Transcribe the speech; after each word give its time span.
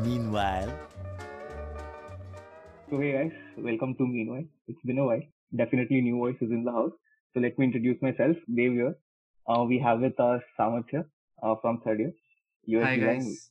Meanwhile, 0.00 0.70
So 2.90 3.00
hey 3.00 3.12
guys, 3.12 3.32
welcome 3.56 3.94
to 3.96 4.06
Meanwhile. 4.06 4.44
It's 4.68 4.82
been 4.84 4.98
a 4.98 5.04
while. 5.06 5.22
Definitely 5.56 6.00
new 6.02 6.16
voices 6.18 6.50
in 6.50 6.64
the 6.64 6.72
house. 6.72 6.92
So 7.34 7.40
let 7.40 7.58
me 7.58 7.66
introduce 7.66 8.00
myself, 8.02 8.36
Dave 8.54 8.72
here. 8.72 8.94
Uh, 9.48 9.64
we 9.68 9.78
have 9.78 10.00
with 10.00 10.18
us 10.20 10.42
Samatya 10.58 11.04
uh, 11.42 11.54
from 11.62 11.80
third 11.84 12.00
year, 12.00 12.12
UX 12.68 12.84
Hi 12.86 12.96
design. 12.96 13.18
guys. 13.20 13.50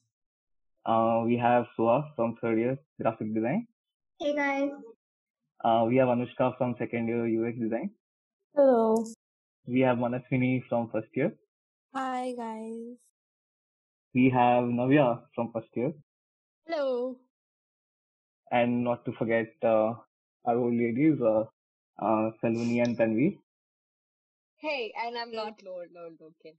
Uh, 0.86 1.24
we 1.26 1.38
have 1.38 1.66
Soa 1.76 2.12
from 2.16 2.36
third 2.42 2.60
year, 2.60 2.78
graphic 3.02 3.34
design. 3.34 3.68
Hey 4.20 4.36
guys. 4.36 4.70
Uh, 5.64 5.86
we 5.88 5.96
have 5.98 6.08
Anushka 6.10 6.58
from 6.58 6.76
second 6.78 7.08
year, 7.08 7.26
UX 7.26 7.58
design. 7.60 7.90
Hello. 8.56 9.04
We 9.68 9.80
have 9.82 9.98
Manaswini 9.98 10.64
from 10.70 10.90
first 10.92 11.10
year. 11.16 11.34
Hi 11.94 12.34
guys. 12.38 12.98
We 14.14 14.30
have 14.30 14.64
Navya 14.66 15.22
from 15.34 15.52
first 15.52 15.70
year. 15.76 15.92
Hello. 16.68 17.16
And 18.52 18.84
not 18.84 19.06
to 19.06 19.12
forget 19.14 19.54
uh, 19.64 19.94
our 20.46 20.58
old 20.58 20.74
ladies, 20.74 21.22
uh, 21.22 21.44
uh, 22.02 22.32
Saloni 22.44 22.84
and 22.84 22.98
Tanvi. 22.98 23.38
Hey, 24.58 24.92
and 25.06 25.16
I'm 25.16 25.32
not 25.32 25.62
old, 25.68 25.90
old, 25.96 26.18
okay. 26.22 26.56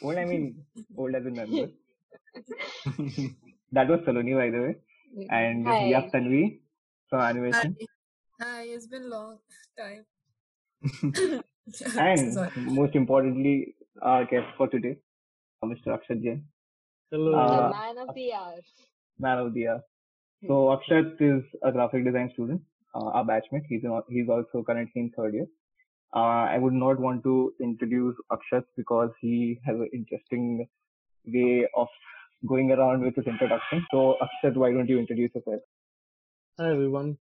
Old, 0.00 0.16
I 0.16 0.24
mean, 0.24 0.64
old 0.96 1.14
as 1.14 1.26
a 1.26 1.30
member. 1.30 1.68
That 3.72 3.88
was 3.88 4.00
Saloni, 4.00 4.34
by 4.34 4.50
the 4.50 4.62
way. 4.62 4.76
And 5.28 5.64
we 5.66 5.92
have 5.92 6.04
Hi. 6.04 6.10
Tanvi 6.14 6.60
from 7.10 7.20
animation. 7.20 7.76
Hi, 8.40 8.62
it's 8.62 8.86
been 8.86 9.10
long 9.10 9.38
time. 9.76 10.06
And 11.98 12.32
Sorry. 12.34 12.50
most 12.56 12.94
importantly, 12.94 13.74
our 14.00 14.24
guest 14.24 14.46
for 14.56 14.68
today, 14.68 14.96
uh, 15.62 15.66
Mr. 15.66 15.98
Akshat 15.98 16.22
Jain, 16.22 16.44
Hello. 17.10 17.32
the 17.32 17.64
uh, 17.64 17.70
man 17.70 17.98
of 17.98 18.14
the 18.14 18.32
hour. 18.32 18.60
Man 19.18 19.38
of 19.38 19.54
the 19.54 19.60
year. 19.60 19.80
So 20.46 20.76
Akshat 20.76 21.20
is 21.20 21.42
a 21.64 21.72
graphic 21.72 22.04
design 22.04 22.30
student, 22.32 22.62
uh, 22.94 23.06
our 23.06 23.24
batchmate. 23.24 23.64
He's 23.68 23.82
in, 23.82 24.00
he's 24.08 24.28
also 24.28 24.62
currently 24.62 25.02
in 25.02 25.10
third 25.16 25.34
year. 25.34 25.46
Uh, 26.14 26.46
I 26.54 26.58
would 26.58 26.72
not 26.72 27.00
want 27.00 27.24
to 27.24 27.52
introduce 27.60 28.14
Akshat 28.30 28.64
because 28.76 29.10
he 29.20 29.58
has 29.66 29.76
an 29.76 29.90
interesting 29.92 30.68
way 31.26 31.66
of 31.76 31.88
going 32.46 32.70
around 32.70 33.02
with 33.02 33.16
his 33.16 33.26
introduction. 33.26 33.84
So 33.90 34.16
Akshat, 34.22 34.56
why 34.56 34.72
don't 34.72 34.88
you 34.88 34.98
introduce 34.98 35.34
yourself? 35.34 35.60
Hi 36.58 36.70
everyone. 36.70 37.18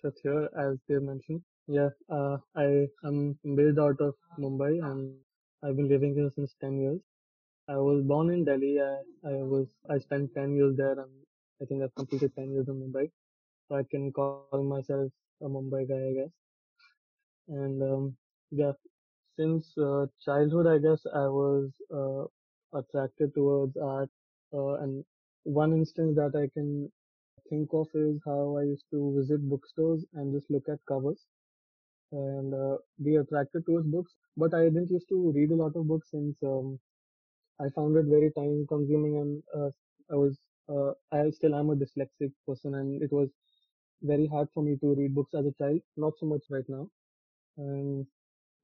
Shat 0.00 0.14
here, 0.22 0.48
as 0.56 0.76
they 0.88 0.98
mentioned. 0.98 1.42
Yeah, 1.66 1.88
uh, 2.08 2.38
I 2.56 2.86
am 3.04 3.36
based 3.42 3.78
out 3.78 4.00
of 4.00 4.14
Mumbai 4.38 4.82
and 4.82 5.16
I've 5.62 5.76
been 5.76 5.88
living 5.88 6.14
here 6.14 6.30
since 6.34 6.54
10 6.60 6.80
years. 6.80 7.00
I 7.68 7.76
was 7.76 8.02
born 8.02 8.30
in 8.30 8.44
Delhi. 8.44 8.80
I, 8.80 8.98
I 9.28 9.32
was 9.52 9.68
I 9.88 9.98
spent 9.98 10.34
10 10.34 10.56
years 10.56 10.76
there 10.76 10.98
and 10.98 11.12
I 11.62 11.66
think 11.66 11.82
I've 11.82 11.94
completed 11.94 12.34
10 12.36 12.50
years 12.52 12.68
in 12.68 12.80
Mumbai. 12.80 13.10
So 13.68 13.76
I 13.76 13.84
can 13.84 14.12
call 14.12 14.36
myself 14.40 15.12
a 15.42 15.46
Mumbai 15.48 15.88
guy, 15.88 15.94
I 16.08 16.12
guess. 16.14 16.32
And 17.48 17.82
um, 17.82 18.16
yeah, 18.50 18.72
since 19.36 19.76
uh, 19.78 20.06
childhood, 20.24 20.66
I 20.66 20.78
guess 20.78 21.04
I 21.12 21.26
was 21.28 21.70
uh, 21.92 22.24
attracted 22.78 23.34
towards 23.34 23.76
art. 23.76 24.10
Uh, 24.52 24.74
and 24.82 25.04
one 25.44 25.72
instance 25.72 26.16
that 26.16 26.34
I 26.36 26.48
can 26.54 26.90
think 27.48 27.70
of 27.72 27.88
is 27.94 28.20
how 28.24 28.56
I 28.58 28.62
used 28.64 28.84
to 28.92 29.14
visit 29.18 29.48
bookstores 29.48 30.04
and 30.14 30.32
just 30.32 30.50
look 30.50 30.68
at 30.68 30.78
covers 30.86 31.26
and 32.12 32.54
uh, 32.54 32.76
be 33.02 33.16
attracted 33.16 33.64
towards 33.66 33.86
books. 33.86 34.14
But 34.36 34.54
I 34.54 34.64
didn't 34.64 34.90
used 34.90 35.08
to 35.08 35.32
read 35.32 35.50
a 35.50 35.56
lot 35.56 35.76
of 35.76 35.86
books 35.88 36.10
since 36.10 36.36
um, 36.42 36.78
I 37.60 37.68
found 37.70 37.96
it 37.96 38.06
very 38.06 38.30
time 38.32 38.66
consuming 38.68 39.16
and 39.18 39.42
uh, 39.56 39.70
I 40.12 40.16
was 40.16 40.38
uh, 40.68 40.92
I 41.12 41.30
still 41.30 41.54
am 41.54 41.70
a 41.70 41.76
dyslexic 41.76 42.32
person 42.46 42.74
and 42.74 43.02
it 43.02 43.12
was 43.12 43.30
very 44.02 44.26
hard 44.26 44.48
for 44.54 44.62
me 44.62 44.76
to 44.82 44.94
read 44.94 45.14
books 45.14 45.34
as 45.34 45.46
a 45.46 45.52
child. 45.52 45.80
Not 45.96 46.14
so 46.18 46.26
much 46.26 46.42
right 46.50 46.68
now. 46.68 46.88
And 47.58 48.06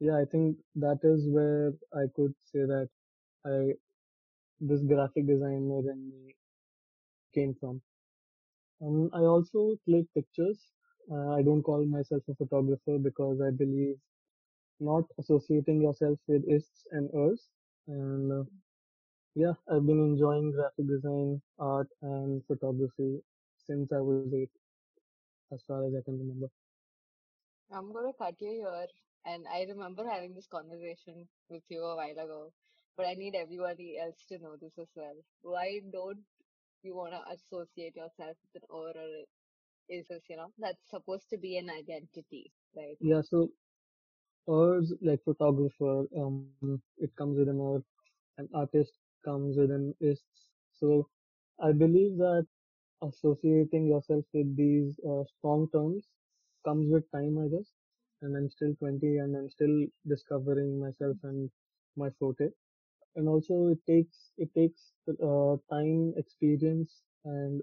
yeah, 0.01 0.17
I 0.19 0.25
think 0.27 0.57
that 0.77 1.01
is 1.05 1.29
where 1.29 1.73
I 1.95 2.07
could 2.17 2.35
say 2.53 2.61
that 2.75 2.89
I 3.47 3.75
this 4.61 4.83
graphic 4.83 5.27
designer 5.27 5.83
me 5.83 6.35
came 7.35 7.55
from. 7.61 7.83
Um, 8.81 9.11
I 9.13 9.21
also 9.23 9.77
click 9.85 10.07
pictures. 10.15 10.61
Uh, 11.11 11.31
I 11.33 11.43
don't 11.43 11.63
call 11.63 11.85
myself 11.85 12.23
a 12.29 12.35
photographer 12.37 12.99
because 12.99 13.41
I 13.41 13.51
believe 13.51 13.97
not 14.81 15.05
associating 15.19 15.83
yourself 15.83 16.19
with 16.29 16.45
ists 16.49 16.87
and 16.93 17.11
ers. 17.15 17.49
And 17.89 18.33
uh, 18.33 18.45
yeah, 19.35 19.55
I've 19.71 19.87
been 19.87 20.01
enjoying 20.01 20.53
graphic 20.53 20.89
design, 20.89 21.43
art, 21.59 21.89
and 22.03 22.45
photography 22.47 23.23
since 23.57 23.93
I 23.93 24.01
was 24.01 24.33
eight, 24.35 24.51
as 25.53 25.63
far 25.67 25.85
as 25.87 25.95
I 25.95 26.03
can 26.03 26.19
remember. 26.19 26.49
I'm 27.71 27.93
gonna 27.93 28.13
cut 28.15 28.41
you 28.41 28.51
here, 28.53 28.87
and 29.25 29.47
I 29.49 29.65
remember 29.65 30.07
having 30.09 30.35
this 30.35 30.47
conversation 30.47 31.29
with 31.49 31.63
you 31.69 31.83
a 31.85 31.97
while 31.97 32.19
ago, 32.19 32.53
but 32.97 33.07
I 33.07 33.15
need 33.15 33.35
everybody 33.35 33.99
else 33.99 34.25
to 34.29 34.39
know 34.39 34.57
this 34.57 34.79
as 34.79 34.89
well. 34.95 35.17
Why 35.43 35.81
don't 35.93 36.25
you 36.83 36.95
wanna 36.97 37.23
associate 37.31 37.97
yourself 37.97 38.37
with 38.43 38.63
an 38.63 38.69
or 38.71 38.89
or 38.97 39.25
is 39.89 40.09
this, 40.09 40.25
you 40.29 40.37
know, 40.37 40.53
that's 40.59 40.89
supposed 40.91 41.29
to 41.31 41.39
be 41.39 41.59
an 41.59 41.71
identity, 41.71 42.53
right? 42.77 42.99
Yeah, 43.01 43.23
so 43.23 43.51
ers 44.49 44.93
like 45.03 45.23
photographer, 45.25 46.07
um, 46.17 46.83
it 46.99 47.15
comes 47.17 47.39
with 47.39 47.49
an 47.49 47.61
er. 47.61 47.83
An 48.39 48.49
artist 48.55 48.93
comes 49.25 49.57
with 49.57 49.71
an 49.71 49.95
ists. 50.01 50.49
So 50.73 51.09
I 51.61 51.73
believe 51.73 52.17
that 52.19 52.47
associating 53.03 53.87
yourself 53.87 54.25
with 54.35 54.57
these 54.57 54.99
uh, 55.09 55.25
strong 55.39 55.69
terms 55.73 56.07
comes 56.65 56.91
with 56.93 57.11
time, 57.13 57.39
I 57.39 57.49
guess. 57.49 57.71
And 58.23 58.37
I'm 58.37 58.51
still 58.51 58.75
20 58.77 59.19
and 59.19 59.37
I'm 59.37 59.51
still 59.51 59.87
discovering 60.09 60.81
myself 60.81 61.17
and 61.25 61.51
my 61.97 62.11
forte. 62.19 62.51
And 63.17 63.29
also 63.29 63.69
it 63.69 63.81
takes, 63.87 64.31
it 64.39 64.55
takes 64.55 64.93
uh, 65.09 65.57
time, 65.71 66.15
experience 66.17 67.03
and 67.25 67.63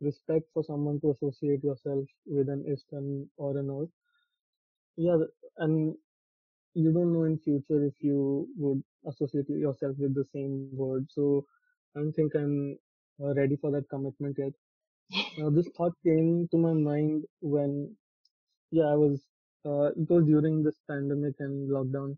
respect 0.00 0.46
for 0.54 0.62
someone 0.64 1.00
to 1.00 1.10
associate 1.12 1.64
yourself 1.64 2.04
with 2.26 2.48
an 2.48 2.64
ist 2.66 2.86
and 2.92 3.28
or 3.36 3.58
an 3.58 3.70
or. 3.70 3.88
Yeah, 4.96 5.18
and 5.58 5.94
you 6.74 6.92
don't 6.92 7.12
know 7.12 7.24
in 7.24 7.38
future 7.38 7.84
if 7.86 7.94
you 8.00 8.48
would 8.56 8.82
associate 9.06 9.48
yourself 9.48 9.96
with 9.98 10.14
the 10.14 10.24
same 10.24 10.60
word. 10.60 10.94
So 10.96 11.30
I 11.82 11.86
don't 11.88 12.00
think 12.00 12.20
I'm 12.22 12.64
uh, 13.12 13.34
ready 13.34 13.56
for 13.56 13.70
that 13.70 13.88
commitment 13.88 14.36
yet. 14.38 14.52
Now 15.36 15.50
this 15.50 15.68
thought 15.76 15.94
came 16.04 16.48
to 16.50 16.56
my 16.58 16.72
mind 16.72 17.24
when, 17.40 17.96
yeah, 18.70 18.84
I 18.86 18.96
was, 18.96 19.26
uh, 19.66 19.90
it 20.00 20.08
was 20.10 20.24
during 20.26 20.62
this 20.62 20.78
pandemic 20.88 21.34
and 21.40 21.70
lockdown 21.70 22.16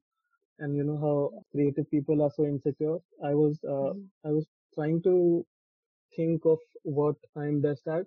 and 0.59 0.77
you 0.77 0.85
know 0.85 0.97
how 0.99 1.43
creative 1.53 1.91
people 1.91 2.23
are 2.23 2.31
so 2.31 2.45
insecure. 2.45 2.99
I 3.25 3.35
was, 3.35 3.59
uh, 3.65 3.93
Mhm. 3.93 4.11
I 4.25 4.31
was 4.33 4.47
trying 4.75 5.03
to 5.03 5.45
think 6.17 6.45
of 6.47 6.59
what 6.83 7.17
I'm 7.37 7.61
best 7.61 7.87
at 7.89 8.07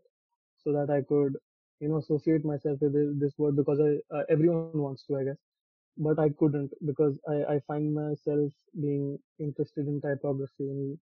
so 0.57 0.71
that 0.73 0.89
I 0.89 1.01
could, 1.01 1.37
you 1.79 1.89
know, 1.89 1.97
associate 1.97 2.45
myself 2.45 2.79
with 2.81 2.93
this, 2.93 3.09
this 3.19 3.37
word 3.37 3.55
because 3.55 3.79
I, 3.79 4.15
uh, 4.15 4.23
everyone 4.29 4.65
wants 4.65 4.91
to, 4.91 5.03
I 5.03 5.09
guess 5.09 5.25
but 5.97 6.19
I 6.19 6.29
couldn't 6.29 6.73
because 6.85 7.19
I, 7.27 7.55
I 7.55 7.59
find 7.67 7.93
myself 7.93 8.51
being 8.79 9.19
interested 9.39 9.87
in 9.87 10.01
typography 10.01 10.69
in 10.69 10.99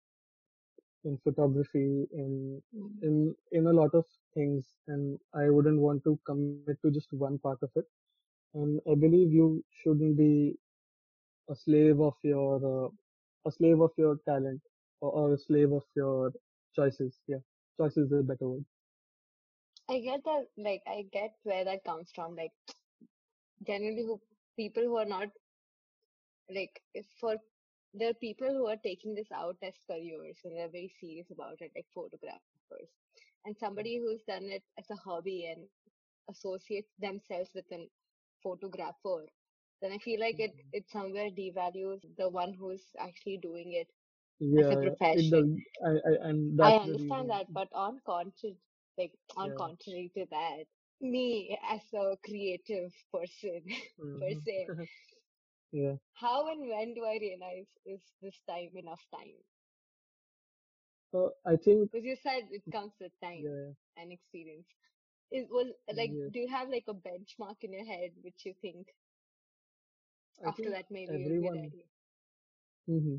in 1.05 1.17
photography 1.25 2.07
in 2.13 2.63
in 3.03 3.35
in 3.53 3.67
a 3.67 3.73
lot 3.73 3.95
of 3.95 4.05
things 4.35 4.67
and 4.89 5.19
I 5.35 5.49
wouldn't 5.51 5.81
want 5.81 6.05
to 6.05 6.19
commit 6.27 6.59
to 6.83 6.91
just 6.91 7.13
one 7.13 7.39
part 7.39 7.39
of 7.63 7.71
it 7.77 7.87
and 8.55 8.81
I 8.91 8.95
believe 8.95 9.33
you 9.33 9.65
shouldn't 9.83 10.17
be 10.17 10.57
a 11.51 11.55
slave 11.55 12.01
of 12.01 12.15
your 12.23 12.55
uh, 12.75 12.89
a 13.47 13.53
slave 13.53 13.81
of 13.81 13.93
your 13.99 14.17
talent 14.27 14.61
or, 15.01 15.11
or 15.13 15.35
a 15.35 15.39
slave 15.39 15.73
of 15.73 15.85
your 15.97 16.33
choices 16.75 17.21
yeah 17.27 17.43
choices 17.79 18.13
is 18.13 18.21
a 18.21 18.23
better 18.23 18.49
word 18.49 18.65
I 19.91 20.01
get 20.01 20.25
that, 20.25 20.47
like, 20.57 20.83
I 20.87 21.03
get 21.13 21.35
where 21.43 21.65
that 21.65 21.85
comes 21.85 22.11
from. 22.15 22.35
Like, 22.37 22.53
generally, 23.67 24.03
who 24.03 24.21
people 24.61 24.85
who 24.85 24.97
are 24.99 25.11
not 25.17 25.29
like 26.55 26.81
if 26.95 27.07
for 27.21 27.37
there 27.95 28.11
are 28.11 28.21
people 28.27 28.49
who 28.49 28.67
are 28.69 28.77
taking 28.85 29.15
this 29.15 29.31
out 29.35 29.57
as 29.63 29.75
careers 29.91 30.39
and 30.45 30.57
they're 30.57 30.69
very 30.71 30.93
serious 31.01 31.31
about 31.31 31.61
it, 31.61 31.73
like 31.77 31.87
photographers, 31.95 32.91
and 33.47 33.57
somebody 33.59 33.99
who's 33.99 34.23
done 34.29 34.45
it 34.45 34.63
as 34.79 34.91
a 34.91 34.97
hobby 34.97 35.47
and 35.51 35.67
associates 36.31 36.93
themselves 37.01 37.51
with 37.55 37.67
an 37.73 37.89
photographer, 38.43 39.27
then 39.83 39.93
I 39.93 39.99
feel 39.99 40.21
like 40.21 40.41
it 40.41 40.55
it 40.73 40.89
somewhere 40.91 41.31
devalues 41.31 42.01
the 42.19 42.29
one 42.29 42.55
who's 42.55 42.85
actually 42.99 43.39
doing 43.39 43.73
it 43.75 43.89
as 44.59 44.71
a 44.71 44.77
profession. 44.77 45.31
does 45.31 45.51
I, 45.87 45.91
I 45.91 46.29
I 46.61 46.77
understand 46.77 47.31
that, 47.31 47.47
but 47.53 47.69
on 47.73 48.01
contrary, 48.07 48.59
like 48.99 49.13
on 49.37 49.53
yeah. 49.53 49.57
contrary 49.57 50.11
to 50.15 50.27
that, 50.31 50.67
me 51.01 51.59
as 51.71 51.83
a 51.95 52.17
creative 52.25 52.93
person 53.13 53.63
per 54.19 54.35
hmm 54.35 54.41
se, 54.45 54.69
yeah 55.73 55.97
how 56.15 56.49
and 56.49 56.69
when 56.69 56.95
do 56.95 57.05
I 57.05 57.19
realize 57.21 57.69
is 57.85 58.03
this 58.21 58.41
time 58.49 58.77
enough 58.77 59.05
time? 59.13 59.43
So 61.13 61.35
I 61.45 61.57
think 61.57 61.91
Because 61.91 62.05
you 62.05 62.17
said 62.17 62.49
it 62.51 62.63
comes 62.71 62.93
with 63.01 63.13
time 63.21 63.47
yeah, 63.47 63.73
and 63.97 64.13
experience. 64.13 64.67
It 65.31 65.49
was 65.51 65.73
like, 65.95 66.13
yeah. 66.13 66.29
do 66.31 66.39
you 66.39 66.49
have 66.49 66.69
like 66.69 66.85
a 66.89 66.95
benchmark 66.95 67.63
in 67.63 67.73
your 67.73 67.85
head 67.85 68.13
which 68.23 68.45
you 68.45 68.55
think 68.61 68.89
I 70.45 70.51
after 70.51 70.53
think 70.53 70.73
that 70.73 70.91
maybe 70.91 71.17
you'll 71.17 71.37
be 71.39 71.51
everyone. 71.51 71.63
ready? 71.63 71.87
hmm 72.87 73.17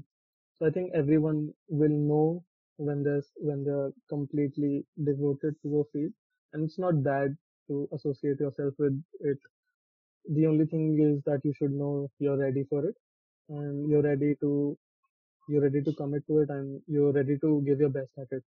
So 0.58 0.66
I 0.68 0.72
think 0.72 0.92
everyone 0.94 1.54
will 1.68 1.96
know 2.10 2.44
when 2.78 3.04
there's 3.04 3.32
when 3.38 3.64
they're 3.64 3.94
completely 4.10 4.86
devoted 5.10 5.56
to 5.64 5.80
a 5.82 5.86
field, 5.86 6.14
and 6.54 6.64
it's 6.64 6.78
not 6.80 7.04
bad 7.04 7.38
to 7.72 7.88
associate 7.94 8.40
yourself 8.48 8.74
with 8.80 9.02
it. 9.34 9.40
The 10.30 10.48
only 10.48 10.66
thing 10.66 11.00
is 11.00 11.22
that 11.26 11.42
you 11.46 11.54
should 11.54 11.74
know 11.74 12.10
you're 12.20 12.38
ready 12.38 12.64
for 12.64 12.86
it, 12.88 12.96
and 13.50 13.90
you're 13.90 14.02
ready 14.02 14.36
to 14.42 14.78
you're 15.50 15.62
ready 15.64 15.84
to 15.84 15.94
commit 15.94 16.28
to 16.28 16.40
it, 16.40 16.50
and 16.50 16.82
you're 16.88 17.14
ready 17.14 17.38
to 17.40 17.62
give 17.66 17.80
your 17.80 17.90
best 17.90 18.12
at 18.18 18.28
it. 18.32 18.44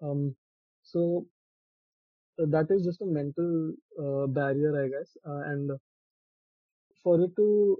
Um, 0.00 0.36
so 0.82 1.26
uh, 2.40 2.46
that 2.48 2.66
is 2.70 2.84
just 2.84 3.00
a 3.02 3.06
mental 3.06 3.72
uh, 4.00 4.26
barrier, 4.26 4.72
I 4.84 4.88
guess, 4.88 5.16
uh, 5.26 5.42
and 5.52 5.70
for 7.02 7.20
it 7.24 7.32
to 7.36 7.78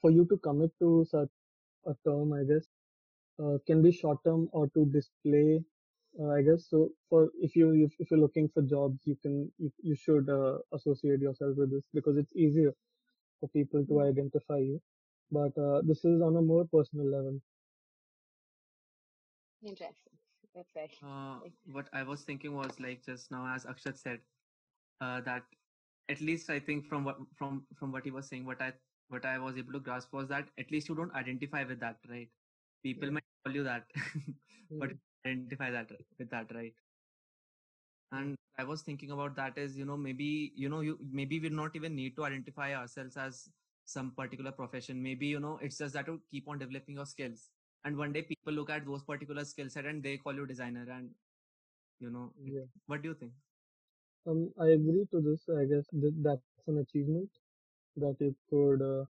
for 0.00 0.10
you 0.10 0.24
to 0.26 0.36
commit 0.38 0.72
to 0.80 1.04
such 1.10 1.30
a 1.86 1.94
term, 2.06 2.32
I 2.32 2.44
guess, 2.44 2.66
uh, 3.42 3.58
can 3.66 3.82
be 3.82 3.92
short 3.92 4.18
term 4.24 4.48
or 4.52 4.68
to 4.70 4.86
display. 4.86 5.64
Uh, 6.18 6.28
I 6.30 6.42
guess 6.42 6.68
so. 6.68 6.90
For 7.08 7.30
if 7.34 7.56
you 7.56 7.72
if, 7.74 7.94
if 7.98 8.10
you're 8.10 8.20
looking 8.20 8.48
for 8.48 8.62
jobs, 8.62 9.06
you 9.06 9.16
can 9.16 9.52
you, 9.58 9.70
you 9.78 9.94
should 9.96 10.28
uh, 10.28 10.58
associate 10.72 11.20
yourself 11.20 11.56
with 11.56 11.70
this 11.70 11.84
because 11.94 12.16
it's 12.18 12.34
easier 12.36 12.74
for 13.40 13.48
people 13.50 13.86
to 13.86 14.00
Mm, 14.00 14.02
identify 14.02 14.58
you. 14.58 14.80
But 15.30 15.56
uh, 15.58 15.82
this 15.82 16.04
is 16.04 16.20
on 16.22 16.36
a 16.36 16.42
more 16.42 16.66
personal 16.66 17.06
level. 17.06 17.40
Interesting. 19.62 20.18
That's 20.54 20.72
very 20.72 20.90
Uh, 21.02 21.40
what 21.64 21.88
I 21.92 22.02
was 22.02 22.24
thinking 22.24 22.54
was 22.54 22.80
like 22.80 23.02
just 23.04 23.30
now, 23.30 23.54
as 23.54 23.64
Akshat 23.66 23.96
said, 23.98 24.20
uh, 25.00 25.20
that 25.22 25.44
at 26.08 26.20
least 26.20 26.50
I 26.50 26.60
think 26.60 26.86
from 26.86 27.04
what 27.04 27.18
from 27.36 27.66
from 27.76 27.92
what 27.92 28.04
he 28.04 28.10
was 28.10 28.28
saying, 28.28 28.44
what 28.46 28.60
I 28.62 28.74
what 29.08 29.24
I 29.24 29.38
was 29.38 29.56
able 29.56 29.72
to 29.74 29.80
grasp 29.80 30.12
was 30.12 30.28
that 30.28 30.50
at 30.58 30.70
least 30.70 30.88
you 30.88 30.94
don't 30.94 31.12
identify 31.14 31.64
with 31.64 31.80
that, 31.80 31.98
right? 32.08 32.30
People 32.82 33.10
Yeah. 33.10 33.12
might 33.12 33.24
call 33.44 33.54
you 33.54 33.64
that, 33.64 33.90
but 34.78 34.90
Yeah. 34.90 35.07
Identify 35.26 35.70
that 35.70 35.90
with 36.18 36.30
that, 36.30 36.52
right? 36.54 36.74
And 38.12 38.36
I 38.58 38.64
was 38.64 38.82
thinking 38.82 39.10
about 39.10 39.36
that 39.36 39.58
is, 39.58 39.76
you 39.76 39.84
know, 39.84 39.96
maybe, 39.96 40.52
you 40.54 40.68
know, 40.68 40.80
you 40.80 40.98
maybe 41.10 41.40
we 41.40 41.48
not 41.50 41.76
even 41.76 41.94
need 41.94 42.16
to 42.16 42.24
identify 42.24 42.74
ourselves 42.74 43.16
as 43.16 43.48
some 43.84 44.12
particular 44.12 44.52
profession. 44.52 45.02
Maybe, 45.02 45.26
you 45.26 45.40
know, 45.40 45.58
it's 45.62 45.78
just 45.78 45.94
that 45.94 46.06
to 46.06 46.20
keep 46.30 46.48
on 46.48 46.58
developing 46.58 46.96
your 46.96 47.06
skills. 47.06 47.48
And 47.84 47.96
one 47.96 48.12
day 48.12 48.22
people 48.22 48.52
look 48.52 48.70
at 48.70 48.86
those 48.86 49.02
particular 49.02 49.44
skill 49.44 49.68
set 49.68 49.84
and 49.86 50.02
they 50.02 50.16
call 50.16 50.34
you 50.34 50.46
designer. 50.46 50.86
And, 50.90 51.10
you 52.00 52.10
know, 52.10 52.32
Yeah. 52.44 52.66
what 52.86 53.02
do 53.02 53.08
you 53.10 53.14
think? 53.14 53.32
Um, 54.26 54.52
I 54.60 54.66
agree 54.68 55.06
to 55.10 55.20
this. 55.20 55.48
I 55.48 55.64
guess 55.64 55.86
that 55.92 56.14
that's 56.22 56.68
an 56.68 56.78
achievement 56.78 57.30
that 57.96 58.16
you 58.20 58.34
could, 58.50 58.82
uh, 58.82 59.04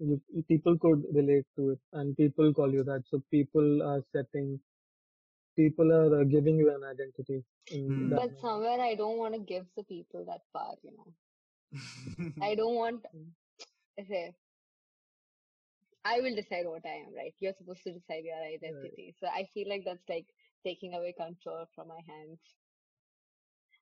you, 0.00 0.20
people 0.48 0.78
could 0.78 1.04
relate 1.14 1.46
to 1.56 1.70
it, 1.70 1.80
and 1.92 2.16
people 2.16 2.52
call 2.54 2.72
you 2.72 2.84
that. 2.84 3.04
So 3.08 3.22
people 3.30 3.82
are 3.82 4.02
setting, 4.12 4.60
people 5.56 5.92
are 5.92 6.20
uh, 6.20 6.24
giving 6.24 6.56
you 6.58 6.70
an 6.74 6.82
identity 6.84 7.44
in 7.70 7.92
Hmm. 7.96 8.14
but 8.14 8.30
manner. 8.30 8.36
somewhere 8.40 8.80
I 8.80 8.94
don't 8.94 9.18
want 9.18 9.34
to 9.34 9.40
give 9.40 9.66
the 9.76 9.84
people 9.84 10.24
that 10.26 10.42
power, 10.54 10.76
you 10.82 10.92
know. 10.92 11.12
I 12.40 12.54
don't 12.56 12.74
want 12.76 13.04
Mm. 13.14 13.32
say 14.08 14.34
I 16.04 16.20
will 16.20 16.34
decide 16.34 16.66
what 16.66 16.84
I 16.86 17.04
am, 17.06 17.14
right? 17.14 17.34
You're 17.40 17.54
supposed 17.54 17.82
to 17.84 17.92
decide 17.92 18.24
your 18.24 18.36
Right. 18.66 18.92
identity. 18.92 19.14
So 19.20 19.26
I 19.28 19.48
feel 19.54 19.68
like 19.68 19.84
that's 19.84 20.08
like 20.08 20.26
taking 20.64 20.94
away 20.94 21.12
control 21.12 21.66
from 21.74 21.88
my 21.88 22.00
hands. 22.06 22.38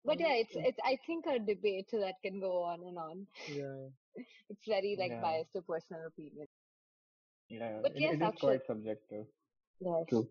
But 0.05 0.21
yeah, 0.21 0.35
it's 0.35 0.55
it's 0.57 0.79
I 0.85 0.97
think 1.07 1.27
a 1.27 1.39
debate 1.39 1.91
that 1.93 2.23
can 2.23 2.41
go 2.41 2.63
on 2.63 2.83
and 2.85 2.99
on. 2.99 3.27
yeah. 3.47 3.89
It's 4.51 4.67
very 4.67 4.97
like 4.99 5.13
Yeah. 5.13 5.21
biased 5.21 5.53
to 5.55 5.63
personal 5.63 6.07
opinion. 6.07 6.49
Yeah, 7.49 7.83
But 7.83 7.93
it, 7.95 7.99
yes, 7.99 8.19
it 8.21 8.23
is 8.23 8.35
Akshat, 8.35 8.41
quite 8.41 8.65
subjective. 8.67 9.27
yes. 9.81 10.07
True. 10.09 10.29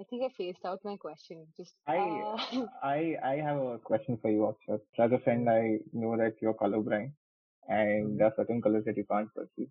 I 0.00 0.04
think 0.04 0.22
I 0.22 0.28
phased 0.36 0.64
out 0.64 0.84
my 0.84 0.96
question. 0.96 1.46
Just 1.56 1.74
I 1.86 1.98
uh 1.98 2.36
I 2.82 3.16
I 3.24 3.34
have 3.46 3.58
a 3.60 3.78
question 3.78 4.18
for 4.22 4.30
you, 4.30 4.42
Akshat. 4.50 4.80
As 5.04 5.12
a 5.12 5.18
friend, 5.24 5.48
I 5.50 5.78
know 5.92 6.16
that 6.16 6.34
you're 6.42 6.54
colorblind, 6.62 7.12
and 7.68 8.18
Mhm. 8.18 8.18
there 8.18 8.28
are 8.28 8.34
certain 8.36 8.60
colors 8.66 8.84
that 8.86 8.96
you 8.98 9.04
can't 9.10 9.28
perceive. 9.34 9.68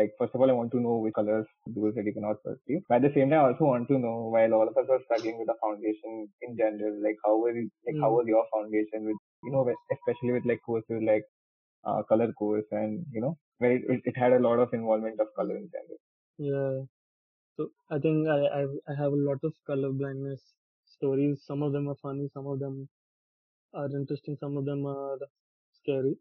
Like 0.00 0.12
first 0.18 0.34
of 0.34 0.40
all, 0.40 0.50
I 0.50 0.54
want 0.60 0.72
to 0.72 0.80
know 0.86 0.96
which 1.04 1.14
colors 1.14 1.46
those 1.66 1.94
that 1.96 2.04
you 2.06 2.14
cannot 2.14 2.42
perceive. 2.44 2.82
But 2.88 2.96
at 2.96 3.02
the 3.08 3.12
same 3.16 3.30
time, 3.30 3.44
I 3.44 3.48
also 3.52 3.64
want 3.72 3.88
to 3.88 3.98
know 3.98 4.16
while 4.36 4.54
all 4.54 4.68
of 4.72 4.76
us 4.82 4.88
are 4.96 5.00
struggling 5.06 5.38
with 5.38 5.48
the 5.52 5.58
foundation 5.64 6.28
in 6.42 6.56
general, 6.62 7.00
like 7.08 7.18
how 7.24 7.36
was 7.46 7.56
like 7.86 7.98
how 8.02 8.10
Mm. 8.10 8.18
was 8.18 8.26
your 8.34 8.44
foundation 8.56 9.06
with 9.10 9.18
you 9.44 9.52
know 9.52 9.64
especially 9.98 10.32
with 10.38 10.46
like 10.52 10.62
courses 10.70 11.02
like 11.12 11.24
uh, 11.84 12.02
color 12.14 12.32
course 12.44 12.66
and 12.72 13.04
you 13.12 13.20
know 13.20 13.36
where 13.58 13.72
it, 13.72 13.82
it, 13.96 14.00
it 14.12 14.16
had 14.24 14.32
a 14.32 14.44
lot 14.48 14.58
of 14.66 14.72
involvement 14.82 15.20
of 15.20 15.34
color 15.36 15.56
in 15.56 15.70
general. 15.76 16.00
Yeah. 16.38 16.86
So 17.58 17.72
I 17.90 17.98
think 17.98 18.26
I, 18.26 18.38
I 18.60 18.62
I 18.88 18.94
have 18.94 19.12
a 19.12 19.16
lot 19.28 19.44
of 19.44 19.52
color 19.66 19.92
blindness 19.92 20.54
stories. 20.86 21.44
Some 21.44 21.62
of 21.62 21.74
them 21.74 21.86
are 21.90 21.96
funny, 21.96 22.30
some 22.32 22.46
of 22.46 22.58
them 22.58 22.88
are 23.74 23.86
interesting, 23.90 24.36
some 24.36 24.56
of 24.56 24.64
them 24.66 24.86
are 24.86 25.18
scary. 25.72 26.18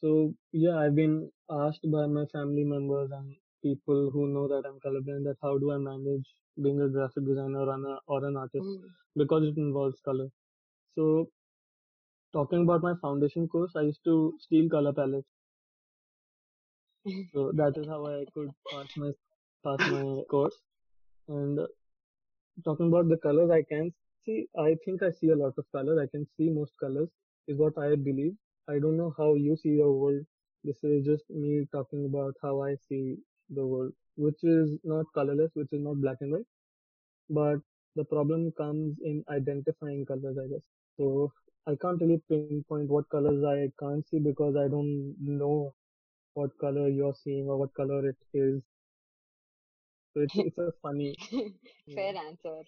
So 0.00 0.34
yeah, 0.50 0.76
I've 0.78 0.96
been 0.96 1.30
asked 1.48 1.88
by 1.92 2.06
my 2.06 2.26
family 2.26 2.64
members 2.64 3.12
and 3.12 3.36
people 3.62 4.10
who 4.10 4.26
know 4.26 4.48
that 4.48 4.66
I'm 4.66 4.80
colorblind 4.80 5.24
that 5.26 5.36
how 5.42 5.58
do 5.58 5.70
I 5.70 5.78
manage 5.78 6.34
being 6.60 6.80
a 6.80 6.88
graphic 6.88 7.24
designer 7.24 7.60
or 7.60 7.70
an, 7.74 7.98
or 8.08 8.24
an 8.24 8.36
artist 8.36 8.66
mm, 8.66 8.82
because 9.16 9.44
it 9.44 9.56
involves 9.58 10.00
color. 10.00 10.28
So 10.96 11.30
talking 12.32 12.62
about 12.62 12.82
my 12.82 12.92
foundation 13.00 13.46
course, 13.46 13.76
I 13.76 13.82
used 13.82 14.02
to 14.04 14.34
steal 14.40 14.68
color 14.68 14.92
palettes. 14.92 15.28
So 17.32 17.50
that 17.52 17.76
is 17.78 17.86
how 17.86 18.06
I 18.06 18.24
could 18.34 18.50
pass 18.70 18.88
my 18.96 19.12
pass 19.64 19.78
my 19.90 20.22
course. 20.30 20.56
And 21.28 21.60
talking 22.64 22.88
about 22.88 23.08
the 23.08 23.16
colors, 23.16 23.50
I 23.50 23.62
can 23.62 23.92
see. 24.24 24.46
I 24.58 24.76
think 24.84 25.02
I 25.02 25.10
see 25.10 25.30
a 25.30 25.36
lot 25.36 25.54
of 25.58 25.64
colors. 25.72 25.98
I 26.02 26.06
can 26.14 26.26
see 26.36 26.50
most 26.50 26.72
colors, 26.80 27.08
is 27.48 27.58
what 27.58 27.78
I 27.78 27.96
believe. 27.96 28.34
I 28.68 28.78
don't 28.78 28.96
know 28.96 29.14
how 29.16 29.34
you 29.34 29.56
see 29.56 29.76
the 29.76 29.90
world. 29.90 30.24
This 30.64 30.82
is 30.84 31.04
just 31.06 31.24
me 31.30 31.66
talking 31.72 32.04
about 32.04 32.34
how 32.42 32.62
I 32.62 32.76
see 32.88 33.16
the 33.48 33.66
world, 33.66 33.92
which 34.16 34.42
is 34.42 34.78
not 34.84 35.06
colorless, 35.14 35.50
which 35.54 35.72
is 35.72 35.82
not 35.82 36.00
black 36.00 36.18
and 36.20 36.32
white. 36.32 36.46
But 37.28 37.60
the 37.96 38.04
problem 38.04 38.52
comes 38.56 38.96
in 39.02 39.24
identifying 39.30 40.04
colors, 40.06 40.36
I 40.38 40.48
guess. 40.48 40.64
So 40.96 41.32
I 41.66 41.76
can't 41.80 42.00
really 42.00 42.20
pinpoint 42.28 42.88
what 42.88 43.08
colors 43.10 43.44
I 43.44 43.70
can't 43.82 44.06
see 44.08 44.18
because 44.18 44.56
I 44.56 44.68
don't 44.68 45.14
know 45.20 45.74
what 46.34 46.56
color 46.58 46.88
you're 46.88 47.14
seeing 47.14 47.48
or 47.48 47.56
what 47.58 47.74
color 47.74 48.08
it 48.08 48.16
is. 48.34 48.62
So 50.14 50.26
it's 50.36 50.58
a 50.58 50.72
funny. 50.82 51.16
fair 51.94 52.14
Yeah. 52.14 52.14
answer. 52.16 52.62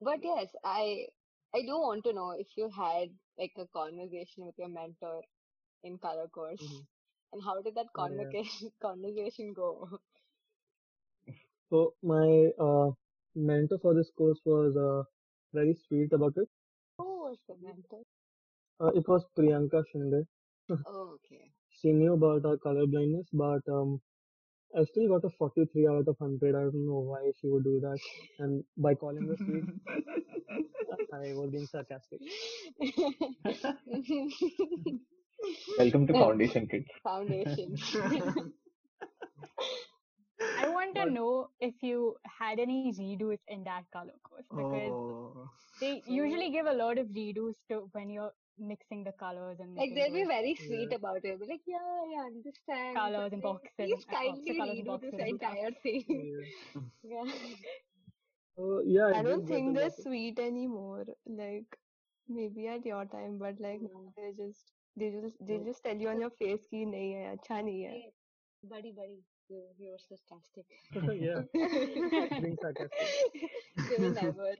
But 0.00 0.22
yes, 0.22 0.54
I 0.64 1.08
I 1.54 1.62
do 1.62 1.78
want 1.78 2.04
to 2.04 2.12
know 2.12 2.30
if 2.30 2.56
you 2.56 2.68
had 2.68 3.18
like 3.38 3.52
a 3.56 3.66
conversation 3.66 4.44
with 4.46 4.56
your 4.58 4.68
mentor 4.68 5.22
in 5.82 5.98
color 5.98 6.28
course, 6.28 6.60
hmm 6.60 6.82
and 7.32 7.42
how 7.42 7.60
did 7.62 7.74
that 7.76 7.92
Oh 7.94 8.08
yeah. 8.08 8.34
conversation 8.80 9.52
go? 9.52 10.00
So 11.70 11.94
my 12.02 12.50
uh, 12.58 12.92
mentor 13.34 13.78
for 13.78 13.94
this 13.94 14.10
course 14.10 14.40
was 14.44 14.76
uh, 14.76 15.04
very 15.52 15.74
sweet 15.74 16.12
about 16.12 16.36
it. 16.36 16.48
Who 16.98 17.20
was 17.20 17.38
the 17.48 17.56
mentor? 17.56 18.02
Uh, 18.80 18.90
it 18.94 19.06
was 19.08 19.26
Priyanka 19.36 19.84
Shinde. 19.92 20.26
Oh, 20.86 21.14
okay. 21.16 21.52
She 21.70 21.92
knew 21.92 22.14
about 22.14 22.44
our 22.44 22.56
color 22.58 22.86
blindness, 22.86 23.28
but 23.32 23.62
um, 23.68 24.00
I 24.76 24.84
still 24.84 25.08
got 25.08 25.24
a 25.24 25.30
43 25.30 25.88
out 25.88 26.06
of 26.06 26.16
100. 26.18 26.54
I 26.54 26.60
don't 26.60 26.86
know 26.86 27.00
why 27.00 27.32
she 27.40 27.48
would 27.48 27.64
do 27.64 27.80
that. 27.80 27.98
And 28.38 28.62
by 28.76 28.94
calling 28.94 29.26
her 29.26 29.36
sweet, 29.36 29.64
I 31.14 31.32
was 31.34 31.50
being 31.50 31.66
sarcastic. 31.66 32.20
Welcome 35.78 36.06
to 36.06 36.12
Foundation 36.12 36.66
Kids. 36.66 36.84
Foundation. 37.02 37.74
I 40.58 40.68
want 40.68 40.94
to 40.96 41.10
know 41.10 41.48
if 41.60 41.74
you 41.82 42.16
had 42.38 42.58
any 42.58 42.92
redos 42.98 43.38
in 43.48 43.64
that 43.64 43.84
color 43.92 44.12
course 44.22 44.44
because 44.50 44.92
Oh, 44.92 45.50
they 45.80 46.02
usually 46.06 46.50
give 46.50 46.66
a 46.66 46.72
lot 46.72 46.98
of 46.98 47.06
redos 47.08 47.54
to 47.70 47.88
when 47.92 48.10
you're 48.10 48.32
mixing 48.58 49.04
the 49.04 49.12
colors 49.12 49.58
and 49.60 49.74
like 49.76 49.94
they'll 49.94 50.12
be 50.12 50.24
very 50.24 50.54
sweet 50.54 50.88
yeah. 50.90 50.96
about 50.96 51.16
it. 51.16 51.38
They're 51.38 51.48
like, 51.48 51.60
yeah, 51.66 51.76
yeah, 52.10 52.22
I 52.22 52.26
understand. 52.26 52.96
Colors 52.96 53.32
and 53.32 53.42
boxes. 53.42 53.70
Please 53.76 54.06
uh, 54.08 54.14
kindly 54.14 54.60
redo 54.60 55.00
this 55.00 55.14
entire 55.18 55.70
thing. 55.82 56.44
Yeah. 57.02 57.22
yeah. 57.24 57.32
Uh, 58.58 58.78
yeah 58.84 59.12
I, 59.14 59.22
don't 59.22 59.46
think 59.46 59.76
they're 59.76 59.90
sweet 59.90 60.38
anymore. 60.38 61.04
Like 61.26 61.78
maybe 62.28 62.68
at 62.68 62.84
your 62.84 63.04
time, 63.04 63.38
but 63.38 63.60
like 63.60 63.80
now 63.82 64.12
they're 64.16 64.32
just 64.32 64.72
they 64.96 65.10
just 65.10 65.36
they 65.40 65.58
just 65.58 65.84
tell 65.84 65.96
you 65.96 66.08
on 66.08 66.20
your 66.20 66.30
face 66.30 66.66
ki 66.70 66.84
nahi 66.86 67.14
hai, 67.14 67.36
acha 67.36 67.62
nahi 67.62 67.88
hai. 67.88 68.02
Buddy, 68.64 68.92
buddy. 68.92 69.20
You, 69.48 69.62
you're 69.78 69.98
sarcastic. 69.98 70.66
yeah, 71.20 71.42
being 72.40 72.56
sarcastic. 72.60 73.08
they 73.88 73.96
will 73.98 74.12
never. 74.14 74.54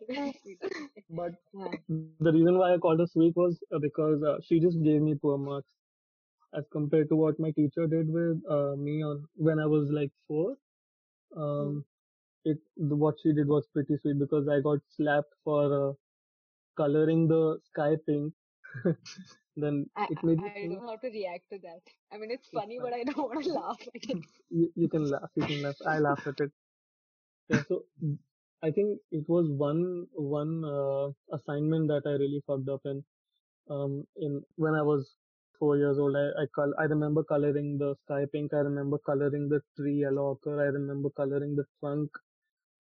But 1.11 1.35
Yeah. 1.52 1.76
the 1.88 2.33
reason 2.33 2.59
why 2.59 2.75
I 2.75 2.78
called 2.78 2.78
her 3.00 3.07
sweet 3.07 3.35
was 3.37 3.59
uh, 3.75 3.78
because 3.78 4.23
uh, 4.23 4.38
she 4.43 4.59
just 4.61 4.83
gave 4.83 5.00
me 5.02 5.14
poor 5.14 5.37
marks 5.38 5.69
as 6.55 6.64
compared 6.73 7.09
to 7.09 7.16
what 7.16 7.38
my 7.38 7.50
teacher 7.50 7.87
did 7.87 8.09
with 8.12 8.40
uh, 8.49 8.75
me 8.76 9.02
on 9.02 9.25
when 9.37 9.59
I 9.59 9.66
was 9.66 9.90
like 9.90 10.11
four. 10.26 10.57
Um, 11.37 11.85
it 12.45 12.59
the, 12.76 12.97
what 12.97 13.16
she 13.23 13.33
did 13.33 13.49
was 13.49 13.66
pretty 13.73 13.97
sweet 13.99 14.19
because 14.19 14.49
I 14.49 14.61
got 14.61 14.78
slapped 14.97 15.35
for 15.45 15.90
uh, 15.90 15.93
coloring 16.76 17.28
the 17.28 17.59
sky 17.64 17.97
pink. 18.07 18.33
then 19.57 19.87
I, 19.97 20.09
it 20.09 20.19
made 20.23 20.41
me 20.41 20.51
I 20.51 20.55
don't 20.55 20.71
know 20.71 20.81
how 20.81 20.97
to 20.97 21.09
react 21.09 21.51
to 21.51 21.59
that. 21.61 21.83
I 22.13 22.19
mean, 22.19 22.31
it's 22.31 22.49
funny, 22.49 22.79
but. 22.81 22.93
I 22.93 23.05
don't 23.05 23.19
want 23.19 23.45
to 23.45 23.53
laugh 23.53 23.81
at 23.95 24.11
it. 24.11 24.19
you, 24.51 24.71
you 24.77 24.89
can 24.89 25.11
laugh, 25.11 25.31
you 25.37 25.45
can 25.45 25.63
laugh. 25.63 25.77
I 25.87 25.99
laugh 25.99 26.21
at 26.27 26.41
it. 26.41 26.53
Yeah, 27.49 27.63
so 27.69 27.85
I 28.63 28.71
think 28.71 29.01
it 29.11 29.29
was 29.29 29.49
one 29.51 30.07
one 30.15 30.65
uh, 30.65 31.09
assignment 31.37 31.89
that 31.89 32.03
I 32.07 32.13
really 32.23 32.43
fucked 32.47 32.69
up 32.69 32.83
in. 32.85 33.05
Um, 33.71 34.05
in 34.17 34.43
when 34.57 34.75
I 34.75 34.83
was 34.83 35.17
four 35.59 35.77
years 35.77 35.99
old, 35.99 36.17
I 36.17 36.27
I, 36.43 36.47
col- 36.55 36.75
I 36.79 36.85
remember 36.85 37.25
coloring 37.25 37.79
the 37.79 37.95
sky 38.05 38.25
pink. 38.33 38.55
I 38.55 38.59
remember 38.71 38.99
coloring 38.99 39.49
the 39.49 39.61
tree 39.77 39.97
yellow 40.07 40.29
ochre. 40.33 40.61
I 40.61 40.71
remember 40.79 41.11
coloring 41.11 41.57
the 41.57 41.65
trunk 41.81 42.11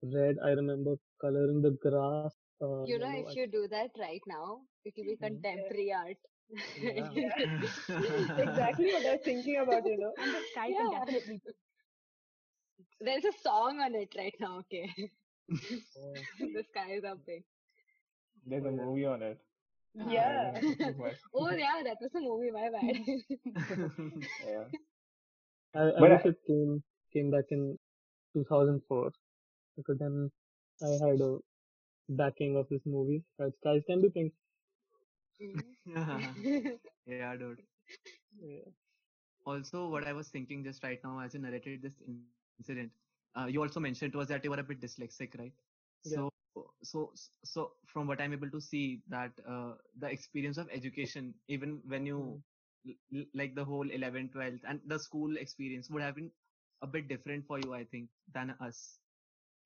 red. 0.02 0.36
I 0.44 0.50
remember 0.62 0.96
coloring 1.20 1.62
the 1.62 1.72
grass 1.86 2.28
uh, 2.62 2.84
You 2.84 2.98
know, 2.98 3.10
yellow. 3.10 3.28
If 3.30 3.36
you 3.36 3.46
do 3.46 3.66
that 3.68 3.90
right 3.98 4.22
now, 4.26 4.62
it 4.84 4.94
will 4.96 5.04
be 5.04 5.16
Mhm. 5.20 5.26
contemporary 5.28 5.92
art. 5.92 6.18
Yeah. 6.80 7.10
exactly 8.38 8.92
what 8.92 9.06
I 9.06 9.12
was 9.12 9.20
thinking 9.24 9.56
about, 9.62 9.86
you 9.86 9.98
know. 9.98 10.12
And 10.22 10.32
the 10.34 10.40
sky 10.52 10.68
Yeah. 10.68 11.00
could 11.04 11.12
definitely 11.14 11.40
There's 13.00 13.24
a 13.24 13.32
song 13.42 13.80
on 13.80 13.94
it 13.94 14.14
right 14.16 14.34
now, 14.40 14.58
okay? 14.60 14.88
uh, 15.52 15.56
the 16.40 16.64
sky 16.70 16.92
is 16.92 17.04
up 17.04 17.18
big. 17.26 17.42
There's 18.46 18.64
a 18.64 18.70
movie 18.70 19.04
on 19.06 19.22
it. 19.22 19.38
Yeah. 20.08 20.60
But- 20.98 21.16
oh, 21.34 21.50
yeah, 21.50 21.82
that 21.84 21.96
was 22.00 22.14
a 22.14 22.20
movie, 22.20 22.50
my 22.52 22.68
bad. 22.70 22.96
yeah. 24.46 24.64
I, 25.74 25.82
I 25.82 26.00
But 26.00 26.10
wish 26.10 26.20
I- 26.24 26.28
it 26.28 26.36
came 26.46 26.82
came 27.12 27.30
back 27.30 27.44
in 27.50 27.78
2004 28.34 29.10
because 29.76 29.98
then 29.98 30.30
I 30.82 30.88
had 31.04 31.20
a 31.20 31.38
backing 32.10 32.56
of 32.56 32.68
this 32.68 32.82
movie. 32.84 33.22
That 33.38 33.52
skies 33.60 33.82
can 33.86 34.00
be 34.02 34.10
pink. 34.10 34.32
yeah, 37.06 37.36
dude. 37.36 37.62
Yeah. 38.40 38.70
Also, 39.44 39.88
what 39.88 40.06
I 40.06 40.12
was 40.12 40.28
thinking 40.28 40.64
just 40.64 40.82
right 40.82 40.98
now 41.04 41.20
as 41.20 41.34
you 41.34 41.40
narrated 41.40 41.82
this 41.82 42.00
incident, 42.06 42.44
uh, 42.96 43.02
you 43.06 43.18
also 43.18 43.36
mentioned 43.36 43.68
to 43.70 43.80
us 43.80 43.88
that 43.88 44.02
you 44.08 44.18
were 44.18 44.24
a 44.24 44.28
bit 44.28 44.54
dyslexic, 44.54 45.10
right? 45.18 45.30
Yeah. 46.04 46.18
So, 46.18 46.66
so, 46.82 47.12
so 47.44 47.72
from 47.86 48.06
what 48.06 48.20
I'm 48.20 48.32
able 48.32 48.50
to 48.50 48.60
see, 48.60 49.02
that 49.08 49.32
uh, 49.48 49.74
the 49.98 50.08
experience 50.10 50.56
of 50.56 50.68
education, 50.70 51.34
even 51.48 51.80
when 51.86 52.06
you 52.06 52.38
l- 53.14 53.24
like 53.34 53.54
the 53.54 53.64
whole 53.64 53.88
11th, 53.90 54.32
12th, 54.32 54.62
and 54.68 54.80
the 54.86 54.98
school 54.98 55.36
experience 55.36 55.90
would 55.90 56.02
have 56.02 56.14
been 56.16 56.30
a 56.82 56.86
bit 56.86 57.08
different 57.08 57.46
for 57.46 57.58
you, 57.58 57.74
I 57.74 57.84
think, 57.84 58.08
than 58.32 58.54
us. 58.60 58.98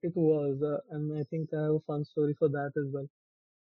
It 0.02 0.14
was, 0.16 0.62
uh, 0.62 0.80
and 0.90 1.12
I 1.16 1.24
think 1.24 1.52
I 1.52 1.62
have 1.62 1.74
a 1.74 1.80
fun 1.80 2.04
story 2.04 2.34
for 2.34 2.48
that 2.48 2.72
as 2.76 2.92
well. 2.92 3.08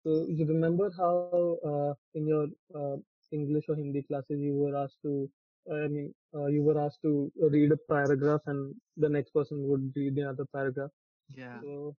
So 0.05 0.27
you 0.29 0.47
remember 0.47 0.91
how 0.97 1.41
uh, 1.49 1.77
in 1.99 2.13
your 2.13 2.29
uh, 2.59 2.83
English 3.19 3.53
or 3.69 3.77
Hindi 3.77 4.03
classes 4.03 4.41
you 4.41 4.55
were 4.55 4.77
asked 4.77 4.99
to, 5.03 5.29
I 5.73 5.87
mean, 5.89 6.13
uh, 6.35 6.47
you 6.47 6.63
were 6.63 6.79
asked 6.81 7.03
to 7.03 7.31
read 7.41 7.73
a 7.73 7.77
paragraph 7.89 8.41
and 8.47 8.75
the 8.97 9.09
next 9.09 9.31
person 9.31 9.69
would 9.69 9.93
read 9.97 10.15
the 10.17 10.29
other 10.29 10.47
paragraph. 10.53 10.91
Yeah. 11.37 11.61
So 11.63 11.95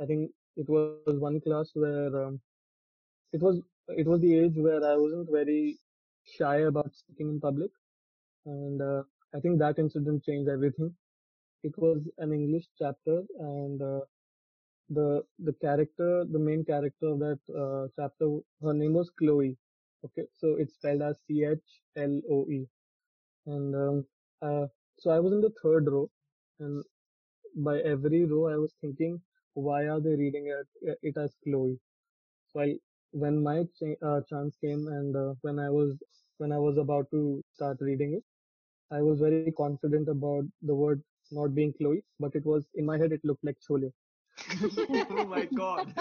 I 0.00 0.06
think 0.06 0.30
it 0.56 0.68
was 0.68 0.96
one 0.96 1.16
class 1.18 1.46
where 1.52 1.94
um, 1.98 2.16
it 3.12 3.22
was 3.22 3.42
it 3.74 4.06
was 4.06 4.08
the 4.08 4.26
age 4.26 4.54
where 4.56 4.82
I 4.84 4.96
wasn't 4.96 5.30
very 5.30 5.78
shy 6.24 6.56
about 6.60 6.94
speaking 6.94 7.28
in 7.28 7.40
public, 7.40 7.70
and 8.46 8.80
uh, 8.80 9.02
I 9.34 9.40
think 9.40 9.58
that 9.58 9.78
incident 9.78 10.24
changed 10.24 10.48
everything. 10.48 10.94
It 11.62 11.76
was 11.78 12.00
an 12.18 12.32
English 12.32 12.66
chapter, 12.78 13.22
and 13.38 13.82
uh, 13.82 14.00
the 14.90 15.24
the 15.38 15.52
character, 15.54 16.24
the 16.30 16.38
main 16.38 16.64
character 16.64 17.06
of 17.08 17.18
that 17.20 17.40
uh, 17.62 17.88
chapter, 17.96 18.38
her 18.62 18.74
name 18.74 18.94
was 18.94 19.10
Chloe. 19.10 19.56
Okay, 20.04 20.26
so 20.32 20.54
it's 20.56 20.74
spelled 20.74 21.02
as 21.02 21.20
C 21.26 21.44
H 21.44 21.80
L 21.96 22.20
O 22.30 22.46
E, 22.50 22.66
and 23.46 23.74
um, 23.74 24.06
uh, 24.42 24.66
so 24.98 25.10
I 25.10 25.18
was 25.20 25.32
in 25.32 25.40
the 25.40 25.52
third 25.62 25.86
row, 25.90 26.08
and 26.60 26.84
by 27.56 27.80
every 27.80 28.24
row 28.24 28.48
I 28.48 28.56
was 28.56 28.74
thinking, 28.80 29.20
why 29.54 29.86
are 29.88 30.00
they 30.00 30.14
reading 30.16 30.46
it, 30.48 30.98
it 31.02 31.16
as 31.16 31.34
Chloe? 31.44 31.78
While 32.52 32.74
when 33.12 33.42
my 33.42 33.64
ch- 33.64 33.98
uh, 34.02 34.20
chance 34.28 34.56
came 34.56 34.88
and 34.88 35.14
uh, 35.16 35.34
when 35.42 35.58
I 35.58 35.70
was 35.70 35.96
when 36.38 36.52
I 36.52 36.58
was 36.58 36.76
about 36.78 37.10
to 37.12 37.42
start 37.54 37.78
reading 37.80 38.14
it, 38.14 38.24
I 38.90 39.02
was 39.02 39.20
very 39.20 39.40
confident 39.40 39.96
about 39.96 40.32
the 40.50 40.62
word 40.62 40.88
not 41.20 41.44
being 41.44 41.64
Chloe, 41.66 41.98
but 42.14 42.30
it 42.34 42.44
was 42.44 42.66
in 42.74 42.84
my 42.84 42.96
head 42.98 43.12
it 43.12 43.24
looked 43.24 43.44
like 43.44 43.56
Chole. 43.60 43.92
oh 45.10 45.24
my 45.26 45.46
god. 45.46 45.94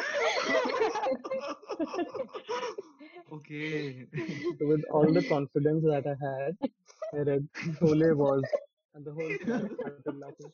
okay. 3.32 4.08
With 4.60 4.84
all 4.90 5.12
the 5.14 5.24
confidence 5.24 5.84
that 5.84 6.06
I 6.08 6.16
had, 6.26 6.58
I 7.14 7.18
read 7.30 7.48
Chole 7.80 8.16
was, 8.16 8.46
and 8.96 9.06
the 9.06 9.14
whole 9.14 9.36
class 9.46 9.68
started 9.80 10.16
laughing. 10.20 10.52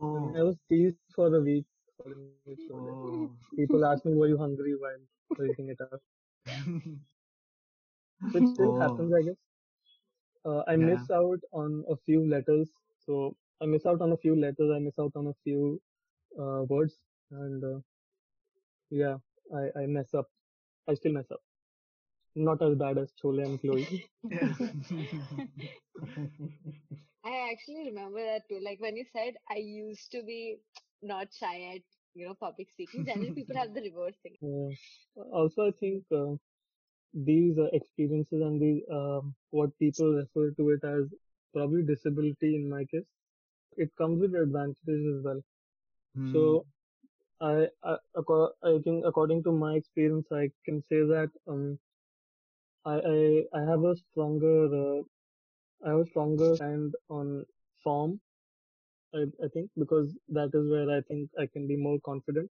Oh. 0.00 0.36
I 0.36 0.42
was 0.42 0.56
teased 0.68 0.98
for 1.14 1.34
a 1.34 1.40
week 1.40 1.66
calling 1.98 2.16
it 2.46 2.58
Chole. 2.68 2.74
oh. 2.74 3.30
People 3.56 3.84
asked 3.84 4.04
me, 4.04 4.14
"Were 4.14 4.28
you 4.28 4.38
hungry 4.38 4.74
while 4.76 5.02
reading 5.38 5.68
it 5.68 5.80
out?" 5.80 6.00
Which 8.32 8.48
still 8.48 8.72
Oh. 8.72 8.78
happens, 8.78 9.12
I 9.12 9.22
guess. 9.22 9.36
Uh, 10.44 10.62
I 10.66 10.76
Yeah. 10.76 10.76
miss 10.76 11.10
out 11.10 11.40
on 11.52 11.84
a 11.88 11.96
few 11.96 12.26
letters. 12.28 12.70
So 12.98 13.36
I 13.60 13.66
miss 13.66 13.86
out 13.86 14.00
on 14.00 14.12
a 14.12 14.16
few 14.16 14.34
letters. 14.36 14.70
I 14.74 14.78
miss 14.78 14.98
out 14.98 15.12
on 15.16 15.26
a 15.28 15.34
few 15.44 15.80
uh, 16.38 16.62
words, 16.68 16.94
and 17.30 17.62
uh, 17.64 17.80
yeah, 18.90 19.16
I, 19.54 19.80
I 19.80 19.86
mess 19.86 20.14
up. 20.14 20.28
I 20.88 20.94
still 20.94 21.12
mess 21.12 21.30
up. 21.30 21.40
Not 22.34 22.62
as 22.62 22.74
bad 22.76 22.98
as 22.98 23.12
Chole 23.22 23.44
and 23.44 23.60
Chloe. 23.60 24.04
yeah. 24.30 24.54
I 27.24 27.50
actually 27.50 27.86
remember 27.86 28.22
that 28.24 28.48
too. 28.48 28.60
Like 28.62 28.78
when 28.80 28.96
you 28.96 29.04
said 29.12 29.34
I 29.50 29.56
used 29.56 30.12
to 30.12 30.22
be 30.22 30.58
not 31.02 31.28
shy 31.32 31.74
at, 31.74 31.82
you 32.14 32.26
know, 32.26 32.34
public 32.34 32.70
speaking, 32.70 33.04
generally 33.04 33.30
people 33.34 33.56
have 33.56 33.74
the 33.74 33.80
reverse 33.80 34.14
thing. 34.22 34.36
Yeah. 34.40 35.24
Also, 35.32 35.66
I 35.66 35.70
think 35.80 36.04
uh, 36.14 36.36
these 37.14 37.58
uh, 37.58 37.68
experiences 37.72 38.42
and 38.42 38.60
these 38.60 38.82
um, 38.92 39.34
what 39.50 39.76
people 39.78 40.12
refer 40.12 40.50
to 40.52 40.70
it 40.70 40.84
as 40.84 41.08
probably 41.54 41.82
disability 41.82 42.56
in 42.56 42.68
my 42.68 42.84
case, 42.84 43.08
it 43.76 43.90
comes 43.96 44.20
with 44.20 44.34
advantages 44.34 45.16
as 45.18 45.24
well. 45.24 45.40
Hmm. 46.16 46.56
So 46.56 46.66
I, 47.40 47.68
I 47.84 47.96
I 48.62 48.78
think 48.84 49.04
according 49.06 49.42
to 49.44 49.52
my 49.52 49.74
experience, 49.76 50.26
I 50.32 50.50
can 50.64 50.82
say 50.82 51.00
that 51.14 51.30
um 51.48 51.78
I 52.86 52.94
I, 53.14 53.46
I 53.60 53.62
have 53.70 53.84
a 53.84 53.96
stronger 53.96 54.58
uh, 54.82 55.02
I 55.84 55.90
have 55.90 56.00
a 56.00 56.06
stronger 56.06 56.56
stand 56.56 56.94
on 57.10 57.46
form. 57.84 58.20
I 59.14 59.22
I 59.44 59.48
think 59.54 59.70
because 59.78 60.16
that 60.28 60.50
is 60.60 60.70
where 60.70 60.90
I 60.96 61.00
think 61.02 61.30
I 61.38 61.46
can 61.46 61.66
be 61.66 61.76
more 61.76 61.98
confident. 62.00 62.50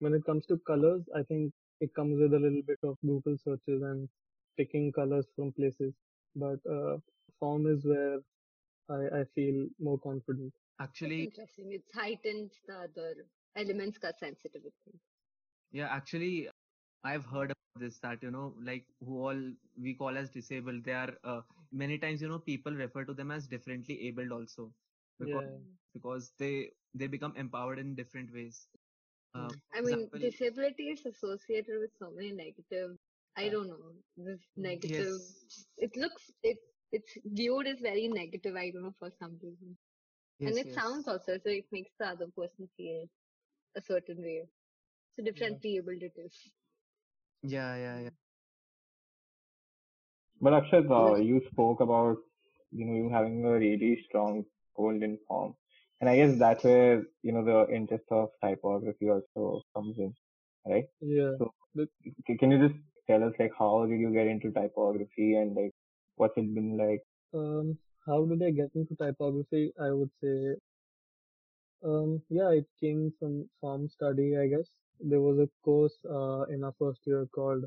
When 0.00 0.14
it 0.14 0.24
comes 0.24 0.46
to 0.46 0.58
colors, 0.72 1.08
I 1.14 1.22
think 1.22 1.52
it 1.80 1.94
comes 1.94 2.18
with 2.20 2.34
a 2.34 2.40
little 2.46 2.62
bit 2.62 2.80
of 2.84 2.98
Google 3.02 3.36
searches 3.38 3.82
and 3.82 4.08
picking 4.56 4.92
colors 4.92 5.26
from 5.36 5.52
places. 5.52 5.94
But 6.36 6.60
uh, 6.66 6.98
form 7.40 7.66
is 7.66 7.84
where 7.84 8.20
I, 8.88 9.20
I 9.20 9.24
feel 9.34 9.68
more 9.80 9.98
confident. 9.98 10.52
That's 11.02 11.18
actually, 11.18 11.18
interesting. 11.18 11.72
It 11.72 11.84
heightens 11.94 12.60
the 12.66 12.78
other 12.78 13.30
elements 13.56 13.98
ka 13.98 14.12
sensitivity. 14.12 15.00
yeah, 15.70 15.88
actually, 15.88 16.48
I've 17.04 17.24
heard 17.26 17.50
about 17.50 17.80
this 17.80 17.98
that 18.00 18.22
you 18.22 18.30
know, 18.30 18.54
like 18.60 18.86
who 19.00 19.18
all 19.26 19.52
we 19.76 19.94
call 19.94 20.16
as 20.16 20.30
disabled, 20.30 20.84
they 20.84 20.92
are 20.92 21.16
uh, 21.24 21.42
many 21.72 21.98
times 21.98 22.22
you 22.22 22.28
know 22.28 22.38
people 22.38 22.72
refer 22.72 23.04
to 23.04 23.14
them 23.14 23.30
as 23.30 23.46
differently 23.48 24.00
abled 24.08 24.32
also 24.32 24.74
because 25.18 25.42
Yeah. 25.42 25.58
because 25.94 26.32
they 26.38 26.72
they 26.94 27.06
become 27.06 27.36
empowered 27.36 27.78
in 27.78 27.94
different 27.94 28.32
ways. 28.32 28.68
Uh, 29.34 29.52
Mm. 29.52 29.60
I 29.74 29.80
mean, 29.80 30.10
example, 30.10 30.20
disability 30.20 30.90
is 30.90 31.04
associated 31.06 31.78
with 31.80 31.92
so 31.98 32.10
many 32.10 32.32
negative. 32.32 32.96
I 33.36 33.48
Yeah. 33.48 33.50
don't 33.50 33.68
know. 33.68 33.94
This 34.16 34.40
negative. 34.56 35.20
yes, 35.20 35.68
It 35.76 35.96
looks 35.96 36.30
it 36.42 36.58
it's 36.92 37.16
viewed 37.24 37.66
as 37.66 37.80
very 37.80 38.08
negative. 38.08 38.56
I 38.56 38.70
don't 38.70 38.82
know 38.82 38.94
for 38.98 39.10
some 39.10 39.38
reason, 39.42 39.76
yes, 40.38 40.54
and 40.54 40.58
it 40.58 40.72
yes. 40.72 40.82
sounds 40.82 41.08
also 41.08 41.38
so 41.38 41.50
it 41.50 41.66
makes 41.72 41.92
the 41.98 42.06
other 42.06 42.26
person 42.36 42.68
feel 42.76 43.06
a 43.76 43.82
certain 43.82 44.18
way. 44.22 44.46
So 45.16 45.22
differently 45.24 45.76
abled 45.78 46.02
it 46.02 46.14
is. 46.16 46.34
Yeah, 47.42 47.76
yeah, 47.76 48.00
yeah. 48.00 48.10
But 50.40 50.52
Akshat, 50.54 50.90
uh, 50.90 51.16
you 51.16 51.40
spoke 51.52 51.80
about 51.80 52.18
you 52.70 52.84
know 52.86 52.94
you 52.94 53.08
having 53.10 53.44
a 53.44 53.52
really 53.52 54.02
strong 54.08 54.44
hold 54.74 55.02
in 55.02 55.18
form. 55.28 55.54
And 56.00 56.08
I 56.10 56.16
guess 56.16 56.38
that's 56.38 56.64
where, 56.64 57.02
you 57.22 57.32
know, 57.32 57.44
the 57.44 57.74
interest 57.74 58.04
of 58.10 58.30
typography 58.42 59.08
also 59.10 59.62
comes 59.74 59.98
in, 59.98 60.14
right? 60.66 60.84
Yeah. 61.00 61.36
So, 61.38 61.52
But 61.74 61.88
can 62.38 62.50
you 62.50 62.68
just 62.68 62.80
tell 63.08 63.22
us 63.24 63.34
like 63.38 63.52
how 63.58 63.86
did 63.86 63.98
you 64.00 64.12
get 64.12 64.26
into 64.26 64.50
typography 64.52 65.34
and 65.36 65.54
like 65.56 65.72
what's 66.16 66.36
it 66.36 66.54
been 66.54 66.76
like? 66.76 67.02
um, 67.34 67.78
how 68.08 68.24
did 68.24 68.42
I 68.42 68.50
get 68.50 68.70
into 68.74 68.94
typography? 68.96 69.72
I 69.80 69.90
would 69.90 70.10
say, 70.22 70.54
um, 71.84 72.22
yeah, 72.30 72.50
it 72.50 72.66
came 72.80 73.12
from 73.18 73.48
form 73.60 73.88
study, 73.88 74.36
I 74.36 74.48
guess. 74.48 74.68
There 75.00 75.20
was 75.20 75.38
a 75.38 75.48
course 75.64 75.96
uh, 76.10 76.42
in 76.54 76.64
our 76.64 76.74
first 76.78 77.00
year 77.04 77.26
called 77.32 77.64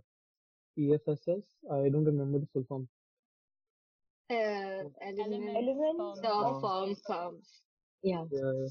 EFSS. 0.77 1.43
I 1.71 1.89
don't 1.89 2.05
remember 2.05 2.39
the 2.39 2.47
full 2.51 2.65
form. 2.67 2.87
Uh, 4.29 4.89
elements, 5.01 5.55
Elements, 5.55 5.57
Elements 5.57 6.19
of 6.23 6.31
Forms. 6.31 6.61
form 6.61 6.95
forms. 7.05 7.47
Yeah. 8.03 8.23
Yeah. 8.31 8.67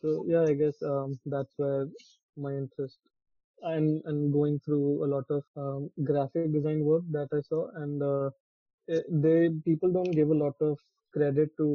So 0.00 0.24
yeah, 0.26 0.42
I 0.42 0.54
guess 0.54 0.82
um, 0.82 1.18
that's 1.26 1.52
where 1.56 1.86
my 2.36 2.52
interest 2.52 2.98
and 3.62 4.02
and 4.06 4.32
going 4.32 4.58
through 4.64 5.04
a 5.04 5.08
lot 5.14 5.24
of 5.30 5.44
um, 5.56 5.90
graphic 6.02 6.52
design 6.52 6.84
work 6.84 7.02
that 7.10 7.28
I 7.32 7.40
saw, 7.42 7.68
and 7.76 8.02
uh, 8.02 8.30
eh, 8.90 9.02
they 9.24 9.50
people 9.64 9.90
don't 9.92 10.12
give 10.20 10.30
a 10.30 10.40
lot 10.44 10.56
of 10.60 10.78
credit 11.14 11.50
to 11.58 11.68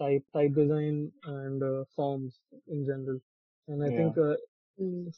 type 0.00 0.24
type 0.34 0.54
design 0.54 1.10
and 1.24 1.62
uh, 1.62 1.84
forms 1.96 2.40
in 2.68 2.84
general. 2.86 3.18
And 3.68 3.82
I 3.84 3.90
Yeah. 3.90 3.92
think 3.92 4.16
uh, 4.18 4.34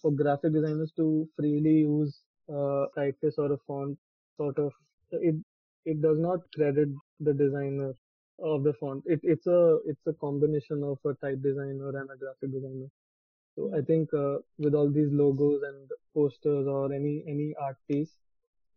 for 0.00 0.10
graphic 0.12 0.52
designers 0.52 0.92
to 0.96 1.28
freely 1.36 1.76
use 1.90 2.20
uh, 2.48 2.86
typeface 2.96 3.38
or 3.38 3.52
a 3.52 3.58
font, 3.66 3.98
sort 4.36 4.58
of 4.58 4.72
it 5.12 5.36
it 5.84 6.00
does 6.02 6.18
not 6.18 6.40
credit 6.54 6.88
the 7.20 7.32
designer 7.34 7.92
of 8.38 8.64
the 8.64 8.74
font. 8.74 9.02
It 9.06 9.20
it's 9.22 9.46
a 9.46 9.78
it's 9.86 10.06
a 10.06 10.14
combination 10.14 10.82
of 10.84 10.98
a 11.04 11.14
type 11.14 11.42
designer 11.42 11.90
and 12.00 12.10
a 12.10 12.16
graphic 12.16 12.52
designer. 12.52 12.88
So 13.56 13.72
I 13.76 13.82
think 13.82 14.12
uh, 14.14 14.38
with 14.58 14.74
all 14.74 14.90
these 14.90 15.10
logos 15.12 15.62
and 15.62 15.90
posters 16.14 16.66
or 16.66 16.92
any 16.92 17.24
any 17.26 17.54
art 17.60 17.76
piece 17.88 18.14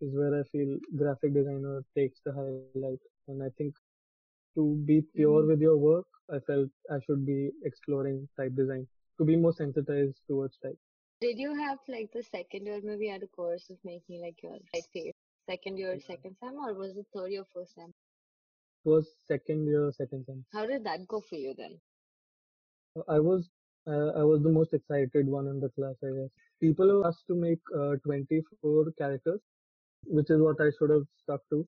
is 0.01 0.13
where 0.15 0.39
I 0.39 0.43
feel 0.43 0.77
graphic 0.95 1.33
designer 1.33 1.83
takes 1.95 2.19
the 2.25 2.33
highlight. 2.33 2.75
And 3.01 3.17
I 3.17 3.25
think 3.27 3.49
to 4.55 4.75
be 4.85 5.01
pure 5.15 5.43
Mhm. 5.43 5.47
with 5.47 5.61
your 5.61 5.77
work, 5.77 6.05
I 6.29 6.39
felt 6.39 6.69
I 6.89 6.99
should 7.01 7.25
be 7.25 7.51
exploring 7.63 8.27
type 8.37 8.55
design 8.55 8.87
to 9.17 9.25
be 9.25 9.35
more 9.35 9.53
sensitized 9.53 10.21
towards 10.27 10.57
type. 10.57 10.79
Did 11.21 11.37
you 11.39 11.53
have 11.55 11.79
like 11.87 12.11
the 12.11 12.23
second 12.23 12.65
year 12.65 12.81
maybe 12.81 13.07
had 13.07 13.23
a 13.23 13.27
course 13.27 13.69
of 13.69 13.77
making 13.83 14.21
like 14.21 14.41
your 14.43 14.57
typeface? 14.73 15.13
Second 15.47 15.77
year, 15.77 15.99
second 15.99 16.37
sem, 16.39 16.55
or 16.55 16.73
was 16.73 16.97
it 16.97 17.07
third 17.13 17.31
year, 17.31 17.45
first 17.53 17.75
sem? 17.75 17.93
It 18.85 18.89
was 18.89 19.15
second 19.27 19.65
year, 19.67 19.91
second 19.91 20.25
sem. 20.25 20.45
How 20.51 20.65
did 20.65 20.83
that 20.85 21.07
go 21.07 21.21
for 21.21 21.35
you 21.35 21.53
then? 21.55 21.81
I 23.07 23.19
was 23.19 23.49
uh, 23.87 24.09
I 24.21 24.23
was 24.23 24.41
the 24.43 24.49
most 24.49 24.73
excited 24.73 25.27
one 25.27 25.47
in 25.47 25.59
the 25.59 25.69
class, 25.69 25.95
I 26.03 26.11
guess. 26.11 26.29
People 26.59 26.87
were 26.99 27.07
asked 27.07 27.25
to 27.27 27.35
make 27.35 27.59
uh, 27.75 27.95
24 28.03 28.91
characters, 28.97 29.41
which 30.05 30.29
is 30.29 30.39
what 30.41 30.59
I 30.61 30.69
should 30.77 30.89
have 30.91 31.05
stuck 31.21 31.41
to, 31.51 31.67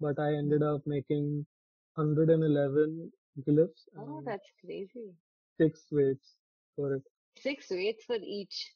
but 0.00 0.18
I 0.18 0.34
ended 0.34 0.62
up 0.62 0.82
making 0.86 1.46
111 1.94 3.12
glyphs 3.46 3.86
Oh, 3.96 4.22
that's 4.24 4.50
crazy. 4.60 5.14
six 5.58 5.86
weights 5.92 6.36
for 6.76 6.94
it. 6.94 7.02
Six 7.36 7.70
weights 7.70 8.04
for 8.04 8.16
each. 8.16 8.74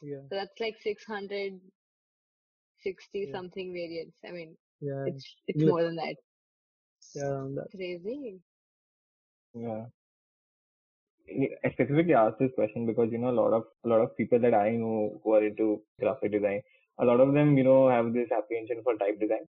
Yeah, 0.00 0.22
So 0.28 0.36
that's 0.36 0.58
like 0.60 0.76
660 0.80 1.70
Yeah. 3.22 3.32
something 3.32 3.72
variants. 3.72 4.18
I 4.26 4.30
mean, 4.32 4.56
yeah, 4.80 5.06
it's 5.06 5.36
it's 5.46 5.64
Yeah. 5.64 5.66
more 5.66 5.82
than 5.82 5.96
that. 5.96 6.16
yeah, 7.14 7.22
around 7.24 7.54
that. 7.56 7.68
Crazy. 7.70 8.40
Yeah. 9.54 9.86
I 11.64 11.70
specifically 11.72 12.14
asked 12.14 12.38
this 12.38 12.52
question 12.54 12.86
because 12.86 13.10
you 13.12 13.18
know 13.18 13.30
a 13.30 13.38
lot 13.40 13.52
of 13.52 13.64
a 13.84 13.88
lot 13.88 14.00
of 14.00 14.16
people 14.16 14.38
that 14.40 14.54
I 14.54 14.70
know 14.76 15.20
who 15.22 15.34
are 15.34 15.44
into 15.44 15.82
graphic 16.00 16.32
design, 16.32 16.62
a 17.00 17.04
lot 17.04 17.20
of 17.20 17.34
them 17.34 17.56
you 17.58 17.64
know 17.64 17.88
have 17.88 18.12
this 18.14 18.30
apprehension 18.38 18.82
for 18.84 18.96
type 18.96 19.18
design 19.20 19.46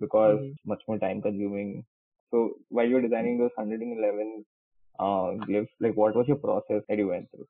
because 0.00 0.38
Mhm. 0.38 0.56
it's 0.56 0.66
much 0.66 0.82
more 0.88 0.98
time 0.98 1.22
consuming. 1.22 1.84
So 2.30 2.54
while 2.68 2.86
you're 2.88 3.02
designing 3.08 3.38
those 3.38 3.52
111 3.56 4.44
uh, 4.98 5.30
glyphs, 5.48 5.74
like 5.80 5.96
what 5.96 6.16
was 6.16 6.28
your 6.28 6.38
process 6.38 6.82
that 6.88 6.98
you 6.98 7.08
went 7.08 7.30
through? 7.30 7.46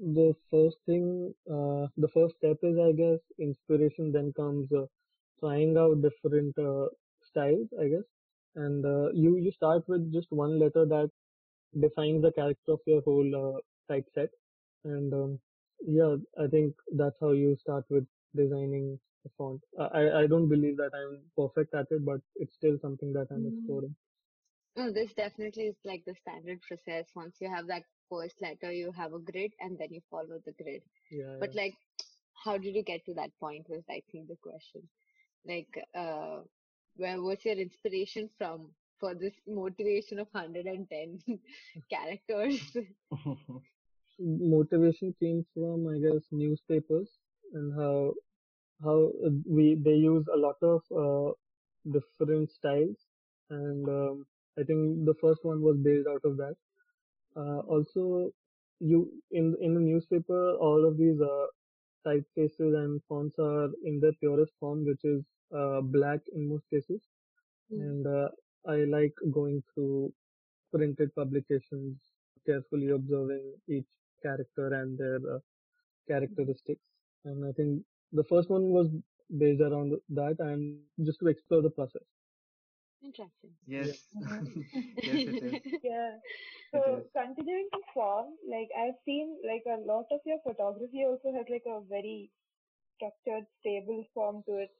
The 0.00 0.34
first 0.50 0.78
thing, 0.86 1.34
uh, 1.48 1.86
the 1.96 2.08
first 2.08 2.36
step 2.36 2.58
is, 2.62 2.78
I 2.78 2.92
guess, 2.92 3.20
inspiration. 3.38 4.10
Then 4.12 4.32
comes 4.32 4.72
uh, 4.72 4.86
trying 5.40 5.76
out 5.76 6.02
different 6.02 6.58
uh, 6.58 6.88
styles, 7.22 7.68
I 7.80 7.88
guess. 7.88 8.04
And 8.56 8.84
uh, 8.84 9.10
you 9.12 9.36
you 9.36 9.52
start 9.52 9.86
with 9.88 10.12
just 10.12 10.30
one 10.32 10.58
letter 10.58 10.84
that 10.86 11.10
defines 11.78 12.22
the 12.22 12.32
character 12.32 12.72
of 12.72 12.80
your 12.86 13.02
whole 13.02 13.34
uh, 13.42 13.60
typeset. 13.92 14.30
And 14.84 15.12
um, 15.14 15.40
yeah, 15.80 16.16
I 16.38 16.46
think 16.48 16.74
that's 16.92 17.18
how 17.20 17.30
you 17.32 17.56
start 17.56 17.84
with 17.90 18.06
designing 18.36 18.98
a 19.26 19.30
font. 19.38 19.60
I 19.78 19.84
I 20.00 20.20
I 20.22 20.26
don't 20.26 20.48
believe 20.48 20.76
that 20.78 20.92
I'm 21.00 21.14
perfect 21.36 21.74
at 21.74 21.86
it, 21.90 22.04
but 22.04 22.20
it's 22.36 22.54
still 22.54 22.78
something 22.80 23.12
that 23.14 23.28
I'm 23.30 23.46
Mm. 23.46 23.52
exploring. 23.52 23.96
No, 24.76 24.90
this 24.92 25.12
definitely 25.14 25.64
is 25.68 25.76
like 25.84 26.04
the 26.06 26.14
standard 26.14 26.60
process. 26.62 27.06
Once 27.14 27.36
you 27.40 27.50
have 27.50 27.66
that 27.68 27.84
first 28.10 28.40
letter, 28.42 28.72
you 28.72 28.92
have 28.92 29.12
a 29.14 29.18
grid 29.18 29.52
and 29.60 29.78
then 29.78 29.92
you 29.92 30.00
follow 30.10 30.40
the 30.44 30.52
grid. 30.62 30.82
Yeah, 31.10 31.36
But 31.40 31.54
like, 31.54 31.76
how 32.44 32.58
did 32.58 32.74
you 32.74 32.82
get 32.82 33.04
to 33.06 33.14
that 33.14 33.30
point 33.40 33.68
was 33.68 33.84
I 33.90 34.02
think 34.10 34.28
the 34.28 34.36
question. 34.36 34.88
Like, 35.46 35.68
uh, 35.94 36.42
where 36.96 37.22
was 37.22 37.44
your 37.44 37.56
inspiration 37.56 38.30
from 38.38 38.70
for 39.00 39.14
this 39.14 39.34
motivation 39.46 40.18
of 40.20 40.28
110 40.32 41.20
characters? 41.90 42.76
motivation 44.18 45.14
came 45.20 45.44
from 45.54 45.86
I 45.88 45.98
guess 45.98 46.24
newspapers 46.30 47.08
and 47.54 47.74
how 47.78 48.12
how 48.84 48.98
uh, 49.26 49.30
we 49.46 49.76
they 49.86 49.96
use 50.06 50.26
a 50.34 50.36
lot 50.46 50.56
of 50.62 50.80
uh, 51.04 51.32
different 51.96 52.50
styles 52.50 52.98
and 53.50 53.88
um, 53.88 54.26
I 54.58 54.62
think 54.64 55.04
the 55.06 55.14
first 55.20 55.44
one 55.44 55.62
was 55.62 55.76
based 55.78 56.08
out 56.08 56.24
of 56.24 56.36
that. 56.38 56.54
Uh, 57.36 57.60
also, 57.74 58.30
you 58.80 58.98
in 59.30 59.56
in 59.60 59.74
the 59.74 59.80
newspaper 59.80 60.54
all 60.66 60.84
of 60.86 60.96
these 60.96 61.20
uh, 61.20 61.46
typefaces 62.06 62.72
and 62.82 63.00
fonts 63.08 63.38
are 63.38 63.68
in 63.84 64.00
their 64.00 64.12
purest 64.20 64.52
form, 64.60 64.84
which 64.86 65.04
is 65.04 65.24
uh, 65.56 65.80
black 65.80 66.20
in 66.34 66.48
most 66.48 66.68
cases, 66.70 67.02
Mm. 67.72 67.80
and 67.86 68.06
uh, 68.06 68.28
I 68.66 68.76
like 68.96 69.14
going 69.32 69.62
through 69.72 70.12
printed 70.74 71.14
publications, 71.14 71.98
carefully 72.46 72.88
observing 72.90 73.44
each 73.68 73.90
character 74.22 74.66
and 74.80 74.98
their 74.98 75.20
uh, 75.36 75.40
characteristics. 76.08 76.84
And 77.24 77.44
I 77.44 77.52
think 77.52 77.84
the 78.12 78.24
first 78.24 78.50
one 78.50 78.70
was 78.70 78.88
based 79.38 79.60
around 79.60 79.94
that 80.10 80.40
and 80.40 80.76
just 80.76 80.88
to 80.88 80.94
explore 80.96 81.30
the 81.30 81.36
process. 81.36 81.68
Interesting. 83.02 83.56
Yes. 83.66 84.08
Mhm. 84.40 84.66
yes, 85.02 85.20
it 85.26 85.36
is. 85.42 85.58
Yeah. 85.82 86.18
So 86.72 86.80
is. 86.86 87.04
continuing 87.12 87.68
to 87.72 87.80
form, 87.94 88.36
like 88.48 88.68
I've 88.76 88.98
seen 89.04 89.38
like 89.46 89.64
a 89.66 89.80
lot 89.80 90.06
of 90.10 90.20
your 90.24 90.38
photography 90.42 91.04
also 91.04 91.32
has 91.32 91.46
like 91.50 91.64
a 91.66 91.80
very 91.82 92.30
structured, 92.96 93.46
stable 93.60 94.04
form 94.14 94.42
to 94.46 94.56
it. 94.58 94.74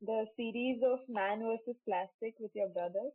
The 0.00 0.26
series 0.36 0.82
of 0.82 1.08
Man 1.08 1.40
versus 1.42 1.76
Plastic 1.84 2.38
with 2.40 2.54
your 2.54 2.68
brother, 2.68 3.10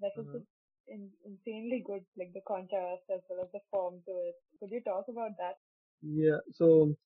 that 0.00 0.12
was 0.16 0.26
Uh-huh. 0.26 0.40
in, 0.86 1.12
insanely 1.24 1.82
good, 1.86 2.04
like 2.16 2.32
the 2.32 2.40
contrast 2.46 3.02
as 3.12 3.22
well 3.28 3.42
as 3.44 3.50
the 3.52 3.60
form 3.70 4.02
to 4.06 4.12
it. 4.28 4.36
Could 4.60 4.70
you 4.72 4.80
talk 4.82 5.08
about 5.08 5.36
that? 5.38 5.58
Yeah. 6.02 6.38
So 6.52 6.96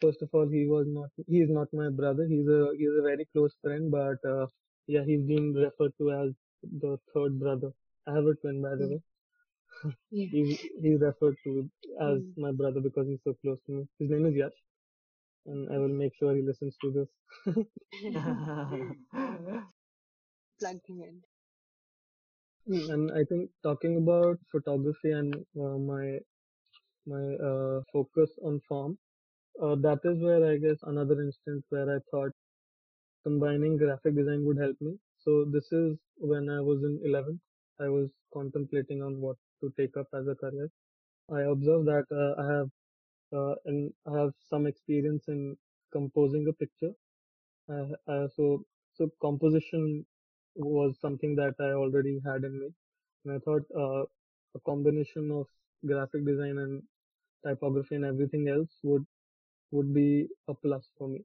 first 0.00 0.22
of 0.22 0.28
all, 0.32 0.48
he 0.48 0.66
was 0.66 0.86
not 0.88 1.10
he 1.26 1.40
is 1.40 1.50
not 1.50 1.68
my 1.72 1.88
brother. 1.90 2.26
He's 2.28 2.48
a 2.48 2.60
he's 2.78 2.94
a 2.98 3.02
very 3.02 3.26
close 3.32 3.54
friend, 3.62 3.90
but 3.90 4.18
uh, 4.28 4.46
yeah, 4.86 5.04
he's 5.04 5.22
been 5.22 5.54
referred 5.54 5.92
to 5.98 6.12
as 6.12 6.30
the 6.82 6.98
third 7.14 7.38
brother. 7.40 7.72
I 8.06 8.14
have 8.14 8.26
a 8.26 8.34
twin, 8.34 8.62
by 8.62 8.74
the 8.76 8.86
Mm. 8.86 8.90
way. 8.92 9.00
Yeah. 10.10 10.26
He's 10.30 10.58
he's 10.82 11.00
referred 11.00 11.36
to 11.44 11.70
as 12.00 12.22
Mm. 12.22 12.34
my 12.36 12.52
brother 12.52 12.80
because 12.80 13.06
he's 13.08 13.22
so 13.24 13.34
close 13.42 13.58
to 13.66 13.72
me. 13.72 13.88
His 13.98 14.10
name 14.10 14.26
is 14.26 14.34
Yash, 14.34 14.58
and 15.46 15.70
I 15.72 15.78
will 15.78 15.96
make 16.02 16.14
sure 16.18 16.34
he 16.34 16.42
listens 16.42 16.76
to 16.82 16.90
this. 16.92 17.08
Plug 20.58 20.80
him 20.86 21.02
in. 21.02 21.22
Mm, 22.68 22.90
and 22.92 23.10
I 23.12 23.24
think 23.24 23.50
talking 23.62 23.96
about 23.98 24.38
photography 24.50 25.10
and 25.12 25.34
uh, 25.60 25.76
my 25.92 26.18
my 27.06 27.24
uh, 27.50 27.82
focus 27.92 28.30
on 28.44 28.60
form, 28.68 28.98
uh, 29.62 29.74
that 29.76 30.00
is 30.04 30.20
where 30.22 30.44
I 30.50 30.56
guess 30.58 30.78
another 30.82 31.20
instance 31.22 31.64
where 31.70 31.88
I 31.96 31.98
thought 32.10 32.32
combining 33.24 33.76
graphic 33.78 34.14
design 34.16 34.44
would 34.44 34.58
help 34.58 34.76
me. 34.80 34.98
So 35.18 35.44
this 35.44 35.72
is 35.72 35.98
when 36.18 36.50
I 36.50 36.60
was 36.60 36.82
in 36.84 37.00
11th. 37.04 37.40
I 37.80 37.88
was 37.88 38.10
contemplating 38.34 39.02
on 39.02 39.20
what 39.20 39.36
to 39.62 39.72
take 39.78 39.96
up 39.96 40.08
as 40.14 40.28
a 40.28 40.34
career. 40.34 40.70
I 41.32 41.42
observed 41.42 41.86
that 41.88 42.06
uh, 42.22 42.42
I 42.42 42.46
have 42.56 42.70
uh, 43.34 43.54
and 43.66 43.92
I 44.06 44.18
have 44.20 44.32
some 44.48 44.66
experience 44.66 45.24
in 45.28 45.56
composing 45.92 46.48
a 46.48 46.52
picture. 46.54 46.92
Uh, 47.68 48.28
so 48.36 48.64
so 48.92 49.10
composition 49.22 50.04
was 50.56 50.98
something 51.00 51.34
that 51.36 51.54
I 51.60 51.70
already 51.82 52.20
had 52.26 52.44
in 52.44 52.58
me. 52.60 52.68
and 53.24 53.34
I 53.34 53.38
thought 53.38 53.64
uh, 53.84 54.02
a 54.58 54.60
combination 54.66 55.30
of 55.30 55.46
graphic 55.86 56.26
design 56.26 56.58
and 56.58 56.82
typography 57.46 57.96
and 57.96 58.04
everything 58.04 58.48
else 58.48 58.78
would 58.82 59.06
would 59.70 59.92
be 59.94 60.28
a 60.48 60.54
plus 60.54 60.90
for 60.98 61.08
me. 61.08 61.24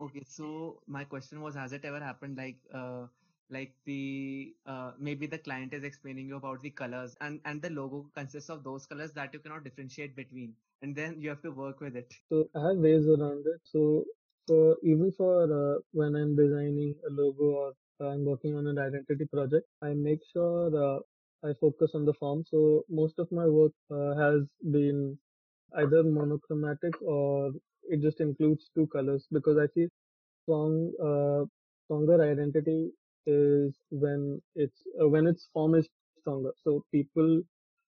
Okay, 0.00 0.22
so 0.26 0.80
my 0.86 1.04
question 1.04 1.40
was, 1.40 1.54
has 1.54 1.72
it 1.72 1.84
ever 1.84 2.00
happened 2.00 2.36
like 2.36 2.56
uh, 2.74 3.06
like 3.50 3.74
the 3.84 4.54
uh, 4.66 4.92
maybe 4.98 5.26
the 5.26 5.38
client 5.38 5.74
is 5.74 5.84
explaining 5.84 6.26
you 6.28 6.36
about 6.36 6.60
the 6.62 6.70
colors 6.70 7.16
and 7.20 7.40
and 7.44 7.60
the 7.60 7.70
logo 7.70 8.06
consists 8.14 8.48
of 8.48 8.64
those 8.64 8.86
colors 8.86 9.12
that 9.12 9.34
you 9.34 9.40
cannot 9.40 9.64
differentiate 9.64 10.16
between, 10.16 10.54
and 10.82 10.96
then 10.96 11.20
you 11.20 11.28
have 11.28 11.42
to 11.42 11.50
work 11.50 11.80
with 11.80 11.96
it. 11.96 12.14
So 12.30 12.48
I 12.54 12.68
have 12.68 12.78
ways 12.78 13.06
around 13.06 13.44
it. 13.46 13.60
So 13.64 14.04
for 14.46 14.76
even 14.82 15.12
for 15.12 15.34
uh, 15.44 15.78
when 15.92 16.16
I'm 16.16 16.34
designing 16.36 16.94
a 17.06 17.10
logo 17.10 17.44
or 17.44 17.72
I'm 18.00 18.24
working 18.24 18.56
on 18.56 18.66
an 18.66 18.78
identity 18.78 19.26
project, 19.26 19.66
I 19.82 19.92
make 19.92 20.20
sure 20.32 20.74
uh, 20.84 21.00
I 21.46 21.52
focus 21.60 21.90
on 21.94 22.04
the 22.06 22.14
form. 22.14 22.44
So 22.50 22.84
most 22.88 23.18
of 23.18 23.30
my 23.30 23.46
work 23.46 23.72
uh, 23.90 24.14
has 24.14 24.40
been 24.70 25.18
either 25.78 26.02
monochromatic 26.02 27.00
or 27.02 27.52
it 27.84 28.00
just 28.00 28.20
includes 28.20 28.70
two 28.74 28.86
colors 28.88 29.26
because 29.32 29.58
I 29.58 29.66
see 29.74 29.88
strong 30.42 30.92
uh, 31.08 31.44
stronger 31.84 32.22
identity 32.22 32.90
is 33.26 33.74
when 33.90 34.40
it's 34.54 34.82
uh, 35.00 35.08
when 35.08 35.26
its 35.26 35.48
form 35.52 35.74
is 35.74 35.88
stronger. 36.20 36.52
So 36.64 36.84
people 36.92 37.42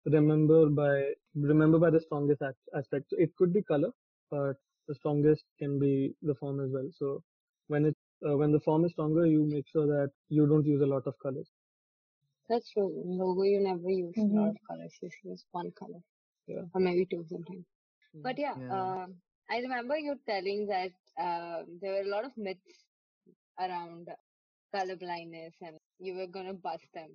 remember 0.06 0.68
by 0.68 1.12
remember 1.34 1.78
by 1.78 1.90
the 1.90 2.00
strongest 2.00 2.42
aspect. 2.74 3.10
So 3.10 3.16
it 3.18 3.34
could 3.36 3.52
be 3.52 3.62
color, 3.62 3.90
but 4.30 4.56
the 4.88 4.94
strongest 4.94 5.44
can 5.58 5.78
be 5.78 6.14
the 6.22 6.34
form 6.34 6.60
as 6.60 6.70
well. 6.72 6.88
So 6.92 7.22
when 7.68 7.86
it 7.86 7.96
uh, 8.28 8.36
when 8.36 8.52
the 8.52 8.60
form 8.60 8.84
is 8.84 8.92
stronger, 8.92 9.26
you 9.26 9.44
make 9.46 9.66
sure 9.68 9.86
that 9.86 10.10
you 10.28 10.46
don't 10.46 10.66
use 10.66 10.82
a 10.82 10.86
lot 10.86 11.06
of 11.06 11.18
colors. 11.22 11.50
That's 12.48 12.70
true. 12.70 13.02
Logo, 13.04 13.42
you 13.42 13.60
never 13.60 13.90
use 13.90 14.16
Mhm. 14.16 14.30
a 14.30 14.34
lot 14.34 14.50
of 14.50 14.56
colors. 14.68 14.98
You 15.00 15.10
use 15.24 15.46
one 15.52 15.72
color, 15.72 16.02
Yeah. 16.46 16.64
or 16.74 16.80
maybe 16.80 17.06
two 17.06 17.24
sometimes. 17.28 17.64
But 18.22 18.38
yeah, 18.38 18.56
Yeah. 18.58 18.70
um, 18.70 19.16
I 19.50 19.58
remember 19.58 19.96
you 19.98 20.16
telling 20.26 20.66
that 20.68 20.92
uh, 21.18 21.64
there 21.80 21.92
were 21.92 22.06
a 22.08 22.12
lot 22.14 22.24
of 22.24 22.36
myths 22.36 22.84
around 23.58 24.08
color 24.74 24.96
blindness, 24.96 25.54
and 25.62 25.78
you 25.98 26.14
were 26.14 26.26
gonna 26.26 26.54
bust 26.54 26.86
them. 26.94 27.10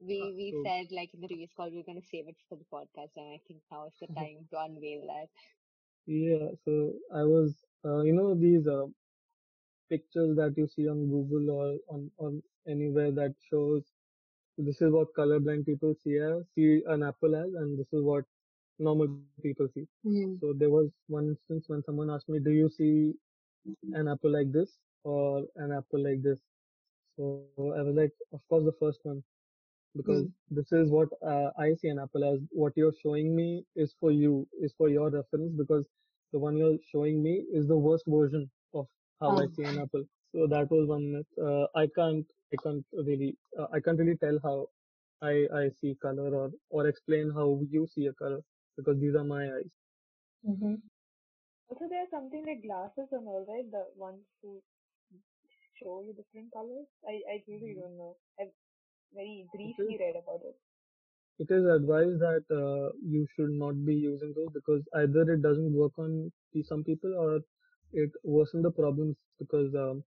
We 0.00 0.18
Uh, 0.22 0.30
we 0.36 0.46
so- 0.52 0.62
said 0.64 0.86
like 0.92 1.14
in 1.14 1.20
the 1.20 1.28
previous 1.28 1.52
call 1.56 1.70
we 1.70 1.80
are 1.80 1.88
gonna 1.90 2.08
save 2.10 2.28
it 2.28 2.36
for 2.48 2.56
the 2.56 2.64
podcast, 2.72 3.16
and 3.16 3.28
I 3.34 3.40
think 3.46 3.60
now 3.70 3.86
is 3.86 3.98
the 4.00 4.08
time 4.16 4.46
to 4.50 4.60
unveil 4.60 5.06
that. 5.06 5.28
Yeah. 6.06 6.50
So 6.64 6.94
I 7.14 7.24
was, 7.24 7.64
uh, 7.84 8.00
you 8.02 8.12
know, 8.12 8.34
these 8.34 8.66
uh, 8.66 8.86
pictures 9.90 10.36
that 10.36 10.54
you 10.56 10.66
see 10.68 10.88
on 10.88 11.00
Google 11.10 11.50
or 11.50 11.66
on 11.94 12.10
on 12.18 12.42
anywhere 12.66 13.10
that 13.12 13.34
shows 13.50 13.84
this 14.58 14.80
is 14.82 14.90
what 14.92 15.14
colorblind 15.18 15.66
people 15.66 15.94
see 16.02 16.16
as, 16.18 16.44
see 16.54 16.82
an 16.86 17.02
apple 17.02 17.34
as, 17.36 17.52
and 17.54 17.78
this 17.78 17.92
is 17.92 18.02
what 18.02 18.24
normal 18.82 19.08
people 19.08 19.68
see. 19.74 19.86
Mm. 20.04 20.40
So 20.40 20.52
there 20.56 20.70
was 20.70 20.90
one 21.08 21.28
instance 21.28 21.66
when 21.68 21.82
someone 21.82 22.10
asked 22.10 22.28
me, 22.28 22.40
"Do 22.40 22.50
you 22.50 22.68
see 22.68 23.14
an 23.92 24.08
apple 24.08 24.30
like 24.32 24.52
this 24.52 24.78
or 25.04 25.44
an 25.56 25.72
apple 25.72 26.02
like 26.08 26.22
this?" 26.22 26.40
So 27.16 27.34
I 27.78 27.82
was 27.82 27.94
like, 27.94 28.12
"Of 28.32 28.40
course, 28.48 28.64
the 28.64 28.72
first 28.84 29.00
one, 29.04 29.22
because 29.96 30.04
this 30.50 30.72
is 30.72 30.90
what 30.90 31.08
uh, 31.32 31.50
I 31.58 31.74
see 31.74 31.88
an 31.88 31.98
apple 31.98 32.24
as. 32.24 32.40
What 32.50 32.72
you're 32.76 32.94
showing 33.02 33.34
me 33.36 33.64
is 33.74 33.94
for 34.00 34.10
you, 34.12 34.46
is 34.60 34.72
for 34.76 34.88
your 34.88 35.10
reference, 35.10 35.52
because 35.62 35.84
the 36.32 36.38
one 36.38 36.56
you're 36.56 36.78
showing 36.92 37.22
me 37.22 37.34
is 37.60 37.66
the 37.68 37.76
worst 37.88 38.04
version 38.06 38.50
of 38.74 38.86
how 39.20 39.36
I 39.38 39.46
Oh. 39.46 39.52
see 39.56 39.64
an 39.64 39.78
apple." 39.78 40.04
So 40.34 40.46
that 40.48 40.70
was 40.70 40.88
one 40.88 41.12
myth. 41.12 41.26
Uh, 41.50 41.66
I 41.74 41.86
can't, 41.96 42.26
I 42.52 42.56
can't 42.64 42.84
really, 42.92 43.36
uh, 43.58 43.66
I 43.72 43.80
can't 43.80 43.98
really 43.98 44.16
tell 44.26 44.38
how 44.48 44.68
I 45.22 45.34
I 45.60 45.68
see 45.80 45.94
color 46.06 46.30
or 46.42 46.50
or 46.70 46.86
explain 46.88 47.30
how 47.40 47.46
you 47.76 47.86
see 47.86 48.06
a 48.06 48.14
color 48.14 48.40
because 48.76 48.98
these 49.00 49.14
are 49.14 49.24
my 49.24 49.44
eyes. 49.44 49.70
Mm-hmm. 50.46 50.74
Also, 51.68 51.88
there's 51.88 52.10
something 52.10 52.44
like 52.46 52.62
glasses 52.62 53.08
and 53.12 53.26
all, 53.26 53.44
right? 53.48 53.68
The 53.70 53.86
ones 53.96 54.24
who 54.42 54.62
show 55.78 56.02
you 56.06 56.14
different 56.14 56.52
colors. 56.52 56.86
I, 57.06 57.20
I 57.34 57.42
really 57.48 57.74
don't 57.74 57.96
know. 57.98 58.16
I've 58.40 58.54
very 59.14 59.46
briefly 59.52 59.96
read 59.98 60.16
about 60.16 60.42
it. 60.44 60.56
it 61.38 61.50
is 61.50 61.64
advised 61.66 62.20
that 62.20 62.44
uh, 62.60 62.90
you 63.04 63.26
should 63.34 63.50
not 63.50 63.74
be 63.84 63.94
using 63.94 64.32
those 64.36 64.50
because 64.54 64.82
either 64.96 65.22
it 65.32 65.42
doesn't 65.42 65.72
work 65.72 65.92
on 65.98 66.30
some 66.64 66.84
people 66.84 67.14
or 67.14 67.40
it 67.92 68.10
worsens 68.26 68.62
the 68.62 68.70
problems 68.70 69.16
because 69.38 69.74
um, 69.74 70.02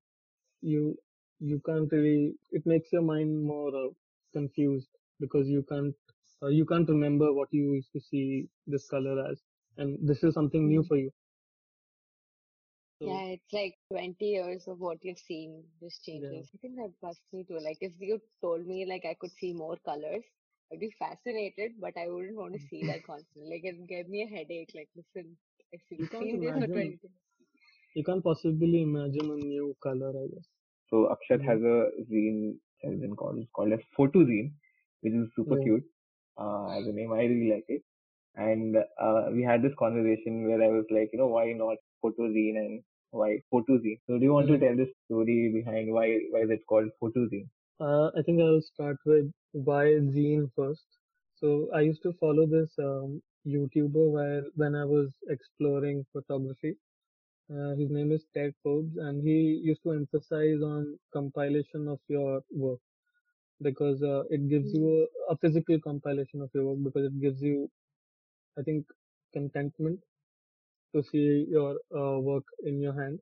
you 0.62 0.98
you 1.40 1.62
can't 1.66 1.92
really 1.92 2.34
it 2.52 2.66
makes 2.66 2.92
your 2.94 3.02
mind 3.02 3.44
more 3.44 3.70
uh, 3.84 3.90
confused 4.34 4.90
because 5.20 5.48
you 5.48 5.64
can't 5.70 5.96
uh, 6.46 6.50
you 6.50 6.66
can't 6.66 6.90
remember 6.90 7.34
what 7.34 7.50
you 7.52 7.74
used 7.74 7.92
to 7.94 8.02
see 8.02 8.48
this 8.68 8.88
color 8.90 9.18
as 9.32 9.42
and 9.78 9.98
this 10.08 10.24
is 10.24 10.34
something 10.36 10.68
new 10.68 10.84
for 10.90 10.98
you 10.98 11.12
so 13.00 13.08
Yeah, 13.08 13.36
it's 13.38 13.54
like 13.54 13.76
20 13.92 14.26
years 14.26 14.68
of 14.68 14.80
what 14.80 15.00
you've 15.04 15.20
seen 15.20 15.64
just 15.82 16.04
yeah 16.14 16.30
changes. 16.30 16.50
I 16.54 16.58
think 16.60 16.76
that 16.78 16.94
busts 17.02 17.24
me 17.34 17.44
too. 17.46 17.60
Like, 17.60 17.78
if 17.82 17.94
you 18.00 18.20
told 18.42 18.66
me 18.68 18.86
like 18.86 19.06
I 19.06 19.16
could 19.20 19.32
see 19.32 19.54
more 19.54 19.78
colors, 19.86 20.24
I'd 20.72 20.80
be 20.80 20.92
fascinated, 21.00 21.74
but 21.80 21.94
I 21.98 22.08
wouldn't 22.10 22.36
want 22.38 22.54
to 22.54 22.60
see 22.70 22.86
that 22.86 23.04
constantly. 23.06 23.50
Like, 23.52 23.66
it 23.66 23.88
gave 23.88 24.10
me 24.10 24.24
a 24.24 24.28
headache. 24.36 24.72
Like, 24.76 24.90
listen, 24.96 25.38
I've 25.74 25.82
you 25.98 26.08
can't 26.08 26.34
this 26.42 26.54
for 26.54 26.68
20 26.68 26.72
imagine 26.72 26.82
years. 26.82 27.00
you 27.96 28.04
can't 28.04 28.24
possibly 28.24 28.82
imagine 28.84 29.30
a 29.36 29.40
new 29.54 29.68
color 29.88 30.12
i 30.24 30.28
guess 30.34 30.48
So 30.90 30.98
Akshat 31.14 31.42
yeah 31.42 31.50
has 31.50 31.62
a 31.70 31.78
zine 32.10 32.42
has 32.84 32.96
been 33.04 33.16
called 33.22 33.40
it's 33.42 33.52
called 33.58 33.74
as 33.78 33.84
Photo 33.98 34.20
Zine, 34.30 34.50
which 35.02 35.16
is 35.20 35.30
super 35.38 35.58
yeah 35.58 35.66
cute. 35.66 35.86
Uh, 36.38 36.70
as 36.80 36.88
a 36.88 36.92
name, 36.92 37.12
I 37.14 37.24
really 37.24 37.52
like 37.54 37.66
it. 37.68 37.84
And 38.36 38.78
uh, 38.78 39.30
we 39.32 39.44
had 39.44 39.62
this 39.62 39.74
conversation 39.80 40.48
where 40.48 40.62
I 40.64 40.68
was 40.68 40.86
like, 40.92 41.10
you 41.14 41.20
know, 41.20 41.28
why 41.28 41.54
not 41.54 41.78
Photo 42.02 42.24
Zine 42.30 42.58
and 42.58 42.84
why 43.12 43.42
Photo 43.52 43.78
Zine? 43.78 44.00
So 44.08 44.18
do 44.18 44.24
you 44.26 44.34
want 44.34 44.48
to 44.50 44.58
tell 44.60 44.76
the 44.76 44.88
story 45.06 45.52
behind 45.54 45.92
why 45.94 46.20
why 46.32 46.42
is 46.42 46.50
it 46.50 46.66
called 46.68 46.90
Photo 47.00 47.28
Zine? 47.28 47.50
Uh, 47.80 48.12
I 48.18 48.22
think 48.24 48.42
I'll 48.42 48.62
start 48.62 48.98
with 49.06 49.32
why 49.54 49.86
zine 50.16 50.52
first. 50.56 50.86
So 51.36 51.70
I 51.74 51.82
used 51.82 52.04
to 52.04 52.14
follow 52.14 52.46
this 52.46 52.72
um, 52.80 53.22
YouTuber 53.48 54.06
while 54.18 54.44
when 54.56 54.76
I 54.76 54.86
was 54.86 55.12
exploring 55.30 56.06
photography. 56.12 56.76
Uh, 57.52 57.72
his 57.76 57.90
name 57.90 58.12
is 58.12 58.26
Ted 58.36 58.54
Forbes, 58.64 58.98
and 58.98 59.22
he 59.28 59.60
used 59.70 59.84
to 59.84 59.94
emphasize 59.94 60.62
on 60.62 61.00
compilation 61.14 61.88
of 61.88 62.00
your 62.08 62.44
work 62.52 62.80
because 63.62 64.02
uh, 64.04 64.24
it 64.30 64.48
gives 64.50 64.74
you 64.74 65.08
a, 65.30 65.34
a 65.34 65.38
physical 65.38 65.80
compilation 65.82 66.42
of 66.42 66.50
your 66.54 66.66
work 66.66 66.80
because 66.84 67.06
it 67.08 67.22
gives 67.22 67.42
you, 67.42 67.70
I 68.60 68.64
think, 68.64 68.86
contentment 69.34 70.00
to 70.96 71.04
see 71.04 71.46
your 71.50 71.78
uh, 71.96 72.20
work 72.20 72.46
in 72.66 72.82
your 72.82 72.94
hand, 73.02 73.20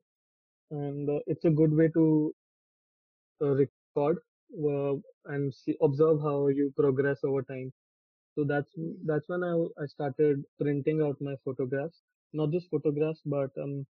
and 0.70 1.08
uh, 1.10 1.20
it's 1.26 1.44
a 1.44 1.50
good 1.50 1.72
way 1.72 1.88
to 1.88 2.34
uh, 3.42 3.54
record 3.54 4.18
uh, 4.68 4.94
and 5.26 5.54
see, 5.54 5.76
observe 5.82 6.20
how 6.20 6.48
you 6.48 6.72
progress 6.76 7.18
over 7.24 7.42
time. 7.42 7.72
So 8.36 8.44
that's 8.44 8.72
that's 9.06 9.28
when 9.28 9.44
I 9.44 9.54
I 9.82 9.86
started 9.86 10.44
printing 10.60 11.02
out 11.02 11.20
my 11.20 11.36
photographs, 11.44 12.02
not 12.32 12.50
just 12.52 12.70
photographs, 12.70 13.22
but 13.26 13.50
um 13.64 13.86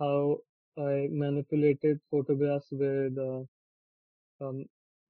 how 0.00 0.38
I 0.78 1.08
manipulated 1.10 2.00
photographs 2.10 2.68
with 2.72 3.18
uh, 3.18 3.42
um 4.40 4.64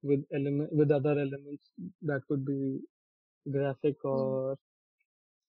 with 0.07 0.25
element 0.33 0.73
with 0.73 0.91
other 0.91 1.15
elements 1.25 1.71
that 2.03 2.21
could 2.27 2.45
be 2.45 2.79
graphic 3.51 4.03
Mm. 4.13 4.39
or 4.43 4.57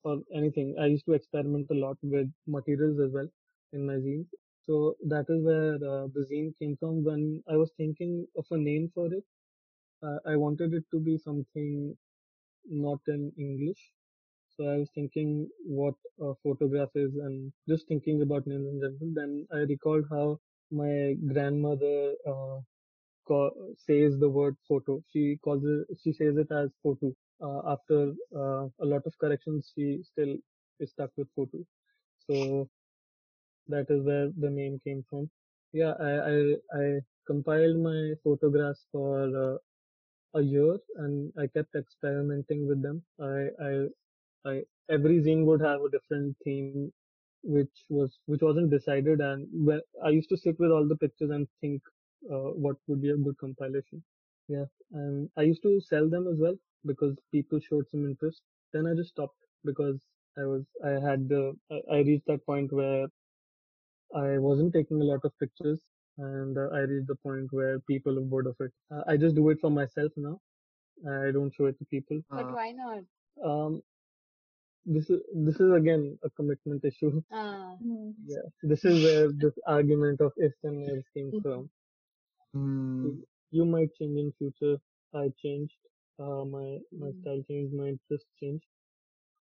or 0.05 0.21
anything. 0.35 0.75
I 0.81 0.87
used 0.87 1.07
to 1.07 1.13
experiment 1.13 1.69
a 1.71 1.75
lot 1.75 1.99
with 2.03 2.31
materials 2.47 2.99
as 3.01 3.13
well 3.13 3.29
in 3.73 3.87
my 3.87 3.95
zines. 3.95 4.29
So 4.67 4.97
that 5.07 5.27
is 5.29 5.45
where 5.45 5.75
uh, 5.77 6.07
the 6.15 6.27
zine 6.31 6.53
came 6.59 6.77
from. 6.77 7.05
When 7.05 7.43
I 7.49 7.57
was 7.57 7.71
thinking 7.77 8.27
of 8.37 8.47
a 8.51 8.59
name 8.59 8.91
for 8.95 9.07
it, 9.13 9.25
uh, 10.03 10.19
I 10.27 10.37
wanted 10.37 10.75
it 10.75 10.85
to 10.93 11.01
be 11.01 11.19
something 11.19 11.97
not 12.69 13.01
in 13.09 13.33
English. 13.39 13.93
So 14.57 14.67
I 14.69 14.77
was 14.79 14.91
thinking 14.95 15.49
what 15.65 15.95
a 16.21 16.35
photograph 16.43 16.91
is 16.95 17.15
and 17.17 17.53
just 17.69 17.89
thinking 17.89 18.23
about 18.23 18.47
names 18.47 18.69
in 18.69 18.81
general. 18.81 19.13
Then 19.15 19.47
I 19.53 19.59
recalled 19.75 20.07
how 20.11 20.41
my 20.71 21.15
grandmother 21.33 22.15
uh, 22.27 22.59
says 23.77 24.19
the 24.19 24.29
word 24.29 24.57
photo. 24.69 25.03
She 25.13 25.39
calls 25.45 25.65
it, 25.65 25.87
she 26.03 26.13
says 26.13 26.37
it 26.37 26.51
as 26.53 26.71
photo. 26.83 27.13
Uh, 27.43 27.61
after 27.73 28.13
uh, 28.37 28.67
a 28.81 28.87
lot 28.93 29.03
of 29.07 29.19
corrections, 29.19 29.73
she 29.75 30.03
still 30.03 30.37
is 30.81 30.91
stuck 30.91 31.11
with 31.17 31.29
photo. 31.37 31.59
So 32.29 32.69
that 33.69 33.87
is 33.91 34.03
where 34.05 34.31
the 34.39 34.51
name 34.51 34.81
came 34.85 35.05
from. 35.11 35.31
Yeah, 35.73 35.95
I 36.01 36.13
I, 36.33 36.39
I 36.81 37.01
compiled 37.27 37.79
my 37.79 38.15
photographs 38.25 38.87
for 38.93 39.55
uh, 39.55 39.59
a 40.35 40.43
year 40.43 40.77
and 40.97 41.33
I 41.39 41.47
kept 41.49 41.75
experimenting 41.75 42.67
with 42.69 42.83
them. 42.83 43.03
I, 43.21 43.49
I, 43.65 43.87
I, 44.51 44.63
every 44.91 45.21
zine 45.23 45.45
would 45.47 45.61
have 45.63 45.81
a 45.83 45.91
different 45.91 46.37
theme, 46.45 46.93
which 47.43 47.85
was, 47.89 48.19
which 48.27 48.43
wasn't 48.43 48.71
decided. 48.71 49.21
And 49.21 49.47
when 49.53 49.81
I 50.05 50.11
used 50.11 50.29
to 50.31 50.37
sit 50.37 50.59
with 50.59 50.71
all 50.71 50.87
the 50.89 50.97
pictures 50.97 51.31
and 51.31 51.49
think, 51.61 51.83
uh, 52.33 52.51
what 52.65 52.77
would 52.87 53.01
be 53.03 53.11
a 53.11 53.17
good 53.17 53.37
compilation. 53.39 54.03
Yeah. 54.49 54.67
And 54.93 55.31
I 55.37 55.43
used 55.43 55.63
to 55.63 55.81
sell 55.81 56.09
them 56.09 56.27
as 56.29 56.39
well. 56.47 56.59
because 56.91 57.15
people 57.35 57.59
showed 57.61 57.87
some 57.91 58.05
interest. 58.09 58.41
Then 58.73 58.87
I 58.89 58.93
just 58.99 59.11
stopped 59.15 59.41
because 59.71 59.97
I 60.41 60.45
was 60.51 60.63
I 60.91 60.93
had 61.07 61.29
the 61.33 61.41
I, 61.77 61.79
I 61.97 61.99
reached 62.09 62.27
that 62.29 62.45
point 62.51 62.73
where 62.79 63.07
I 64.15 64.39
wasn't 64.39 64.73
taking 64.75 65.01
a 65.01 65.05
lot 65.05 65.25
of 65.25 65.39
pictures, 65.39 65.81
and 66.19 66.57
uh, 66.57 66.69
I 66.73 66.81
reached 66.81 67.09
the 67.09 67.17
point 67.17 67.49
where 67.53 67.79
people 67.81 68.19
are 68.19 68.23
bored 68.23 68.47
of 68.47 68.57
it. 68.61 68.73
Uh, 68.91 69.03
I 69.07 69.17
just 69.17 69.35
do 69.37 69.49
it 69.51 69.61
for 69.61 69.71
myself 69.71 70.13
now. 70.17 70.41
I 71.09 71.31
don't 71.33 71.55
show 71.55 71.67
it 71.67 71.79
to 71.79 71.85
people. 71.87 72.21
But 72.31 72.47
Uh, 72.47 72.55
why 72.55 72.71
not? 72.73 73.05
Um, 73.45 73.83
this 74.85 75.09
is 75.11 75.21
this 75.47 75.61
is 75.61 75.71
again 75.73 76.19
a 76.25 76.31
commitment 76.31 76.85
issue. 76.85 77.23
Ah, 77.31 77.77
Mm. 77.83 78.15
Yeah, 78.35 78.47
this 78.63 78.85
is 78.85 79.03
where 79.03 79.31
this 79.33 79.57
argument 79.67 80.21
of 80.21 80.33
ifs 80.37 80.63
and 80.65 80.89
else 80.91 81.09
came 81.17 81.31
Mhm. 81.33 81.43
from. 81.43 81.71
Mm, 83.03 83.19
You 83.51 83.65
might 83.65 83.95
change 83.97 84.19
in 84.19 84.33
future. 84.39 84.79
I 85.15 85.29
changed. 85.43 85.77
Uh, 86.19 86.45
my 86.45 86.79
my 87.03 87.11
Mm. 87.11 87.21
style 87.21 87.43
changed. 87.49 87.75
My 87.75 87.89
interest 87.95 88.27
changed. 88.41 88.67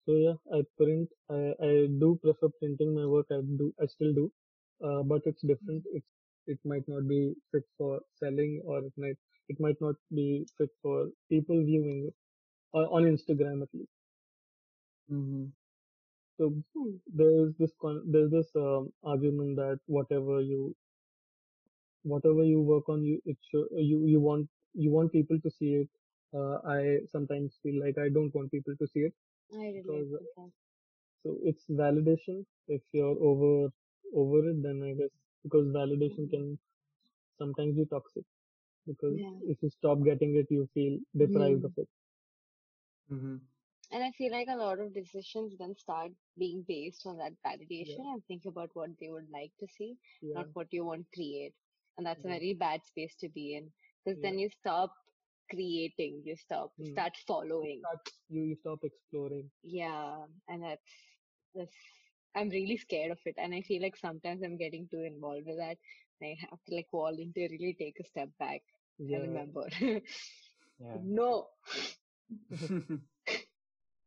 So 0.06 0.12
yeah, 0.24 0.36
I 0.58 0.60
print. 0.78 1.08
I 1.38 1.40
I 1.70 1.72
do 2.04 2.10
prefer 2.24 2.48
printing 2.60 2.94
my 3.00 3.06
work. 3.14 3.26
I 3.38 3.40
do. 3.62 3.72
I 3.82 3.86
still 3.94 4.12
do. 4.20 4.26
Uh, 4.88 5.02
but 5.12 5.22
it's 5.26 5.42
different. 5.52 5.84
It's 6.00 6.12
it 6.54 6.60
might 6.64 6.86
not 6.94 7.08
be 7.14 7.20
fit 7.52 7.64
for 7.78 8.00
selling, 8.22 8.60
or 8.64 8.78
it 8.90 8.94
might 9.04 9.18
it 9.48 9.60
might 9.60 9.80
not 9.88 9.96
be 10.20 10.28
fit 10.58 10.70
for 10.82 10.96
people 11.28 11.64
viewing 11.72 12.06
it, 12.08 12.14
or 12.72 12.84
on 13.00 13.04
Instagram 13.14 13.62
at 13.68 13.74
least. 13.74 13.94
mhm. 15.08 15.52
So 16.38 16.52
hmm. 16.74 16.96
there's 17.06 17.54
this 17.58 17.72
con- 17.80 18.04
there's 18.12 18.30
this 18.30 18.50
um, 18.56 18.92
argument 19.04 19.56
that 19.56 19.80
whatever 19.86 20.40
you 20.40 20.74
whatever 22.02 22.44
you 22.44 22.60
work 22.60 22.88
on 22.88 23.02
you 23.04 23.20
it 23.24 23.36
show, 23.50 23.66
you 23.76 24.06
you 24.06 24.20
want 24.20 24.48
you 24.74 24.90
want 24.90 25.12
people 25.12 25.38
to 25.40 25.50
see 25.50 25.72
it 25.82 25.88
uh, 26.34 26.56
i 26.76 26.98
sometimes 27.06 27.58
feel 27.62 27.80
like 27.84 27.98
i 27.98 28.08
don't 28.08 28.34
want 28.34 28.50
people 28.50 28.76
to 28.76 28.86
see 28.86 29.00
it 29.10 29.14
I 29.52 29.66
relate 29.68 29.84
because 29.84 30.12
with 30.18 30.34
that. 30.36 30.52
so 31.22 31.30
it's 31.50 31.64
validation 31.80 32.36
if 32.76 32.82
you're 32.96 33.18
over 33.30 33.52
over 34.22 34.38
it 34.50 34.58
then 34.66 34.78
i 34.88 34.92
guess 35.00 35.14
because 35.44 35.66
validation 35.78 36.28
can 36.34 36.44
sometimes 37.40 37.76
be 37.76 37.86
toxic 37.94 38.24
because 38.86 39.20
Yeah. 39.20 39.40
if 39.54 39.58
you 39.62 39.70
stop 39.70 40.02
getting 40.10 40.36
it 40.42 40.46
you 40.58 40.68
feel 40.74 40.98
deprived 41.24 41.64
Hmm. 41.64 41.70
of 41.70 41.72
it 41.76 41.88
Mhm. 43.08 43.40
And 43.90 44.02
I 44.02 44.10
feel 44.12 44.32
like 44.32 44.48
a 44.48 44.56
lot 44.56 44.80
of 44.80 44.92
decisions 44.92 45.56
then 45.58 45.76
start 45.76 46.12
being 46.36 46.62
based 46.62 47.06
on 47.06 47.18
that 47.18 47.34
validation 47.42 48.00
yeah 48.00 48.06
and 48.12 48.24
think 48.26 48.44
about 48.46 48.74
what 48.74 48.98
they 48.98 49.10
would 49.10 49.30
like 49.30 49.52
to 49.60 49.66
see, 49.68 49.98
yeah 50.20 50.44
not 50.44 50.48
what 50.54 50.72
you 50.72 50.84
want 50.84 51.06
to 51.10 51.16
create. 51.16 51.54
And 51.96 52.06
that's 52.06 52.24
a 52.24 52.28
very 52.28 52.54
bad 52.54 52.84
space 52.84 53.14
to 53.20 53.28
be 53.28 53.56
in 53.56 53.70
because 54.04 54.20
yeah 54.20 54.22
then 54.22 54.38
you 54.38 54.48
stop 54.50 54.92
creating, 55.50 56.22
you 56.24 56.36
stop, 56.36 56.72
Hmm. 56.78 56.92
start 56.92 57.12
following. 57.26 57.80
Start, 57.80 58.10
you 58.28 58.42
you 58.42 58.56
stop 58.60 58.84
exploring 58.84 59.50
Yeah, 59.62 60.24
and 60.48 60.62
that's 60.62 60.92
that's 61.54 61.76
I'm 62.34 62.48
really 62.50 62.76
scared 62.76 63.10
of 63.12 63.18
it, 63.26 63.34
and 63.38 63.54
I 63.54 63.62
feel 63.62 63.82
like 63.82 63.96
sometimes 63.96 64.42
I'm 64.42 64.56
getting 64.56 64.88
too 64.90 65.02
involved 65.02 65.46
with 65.46 65.58
that. 65.58 65.76
and 66.20 66.30
I 66.30 66.36
have 66.50 66.58
to 66.68 66.74
like 66.74 66.88
voluntarily 66.92 67.76
take 67.78 67.98
a 68.00 68.04
step 68.04 68.28
back 68.38 68.62
and 69.12 69.22
remember, 69.22 69.66
Yeah. 70.80 70.98
no. 71.02 71.48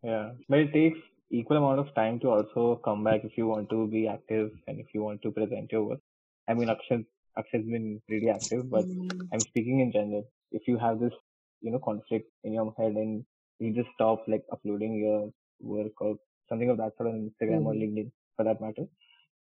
Yeah. 0.04 0.32
But 0.50 0.60
it 0.60 0.74
takes 0.74 1.00
equal 1.30 1.58
amount 1.58 1.80
of 1.80 1.94
time 1.96 2.20
to 2.22 2.30
also 2.30 2.76
come 2.84 3.04
back 3.04 3.24
if 3.24 3.38
you 3.38 3.48
want 3.48 3.70
to 3.70 3.88
be 3.88 4.08
active 4.08 4.52
and 4.68 4.80
if 4.80 4.88
you 4.94 5.04
want 5.04 5.22
to 5.24 5.32
present 5.32 5.72
your 5.72 5.84
work. 5.84 6.00
I 6.48 6.54
mean, 6.54 6.70
Akshay, 7.38 7.60
Akshay's 7.60 7.70
been 7.70 8.02
really 8.10 8.30
active, 8.30 8.70
but 8.70 8.86
Mm, 8.88 9.30
I'm 9.34 9.46
speaking 9.50 9.80
in 9.80 9.92
general. 9.92 10.26
If 10.52 10.68
you 10.68 10.78
have 10.78 11.00
this, 11.00 11.14
you 11.62 11.72
know, 11.72 11.80
conflict 11.80 12.30
in 12.44 12.54
your 12.54 12.74
head 12.78 12.94
and 12.94 13.26
you 13.60 13.72
just 13.74 13.90
stop 13.96 14.24
like 14.28 14.44
uploading 14.52 14.96
your 14.96 15.32
work 15.62 16.00
or 16.02 16.18
something 16.50 16.70
of 16.70 16.78
that 16.78 16.96
sort 16.98 17.10
on 17.10 17.30
Instagram 17.32 17.66
or 17.66 17.74
hmm 17.74 17.76
LinkedIn 17.76 18.12
for 18.36 18.44
that 18.46 18.62
matter, 18.62 18.86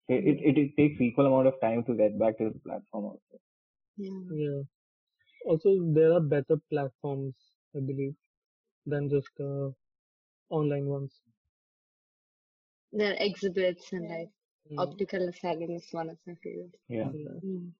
it, 0.08 0.24
yeah 0.24 0.40
it, 0.44 0.58
it 0.58 0.76
takes 0.76 1.00
equal 1.00 1.26
amount 1.26 1.48
of 1.48 1.60
time 1.60 1.84
to 1.84 1.94
get 1.94 2.18
back 2.18 2.38
to 2.38 2.50
the 2.50 2.58
platform 2.60 3.04
also. 3.04 3.40
yeah. 3.96 4.30
yeah 4.42 4.62
also 5.46 5.70
there 5.96 6.12
are 6.16 6.20
better 6.34 6.56
platforms 6.72 7.34
i 7.76 7.80
believe 7.90 8.14
than 8.86 9.08
just 9.08 9.32
uh, 9.40 9.68
online 10.50 10.86
ones 10.86 11.12
There 12.92 13.10
are 13.12 13.16
exhibits 13.18 13.92
and 13.92 14.08
like 14.08 14.30
mm, 14.70 14.96
optical 14.96 15.28
asylum 15.28 15.72
is 15.72 15.88
one 15.92 16.08
of 16.10 16.18
my 16.26 16.34
favorite. 16.36 16.76
Yeah. 16.88 17.12
yeah 17.12 17.40
Mm, 17.44 17.72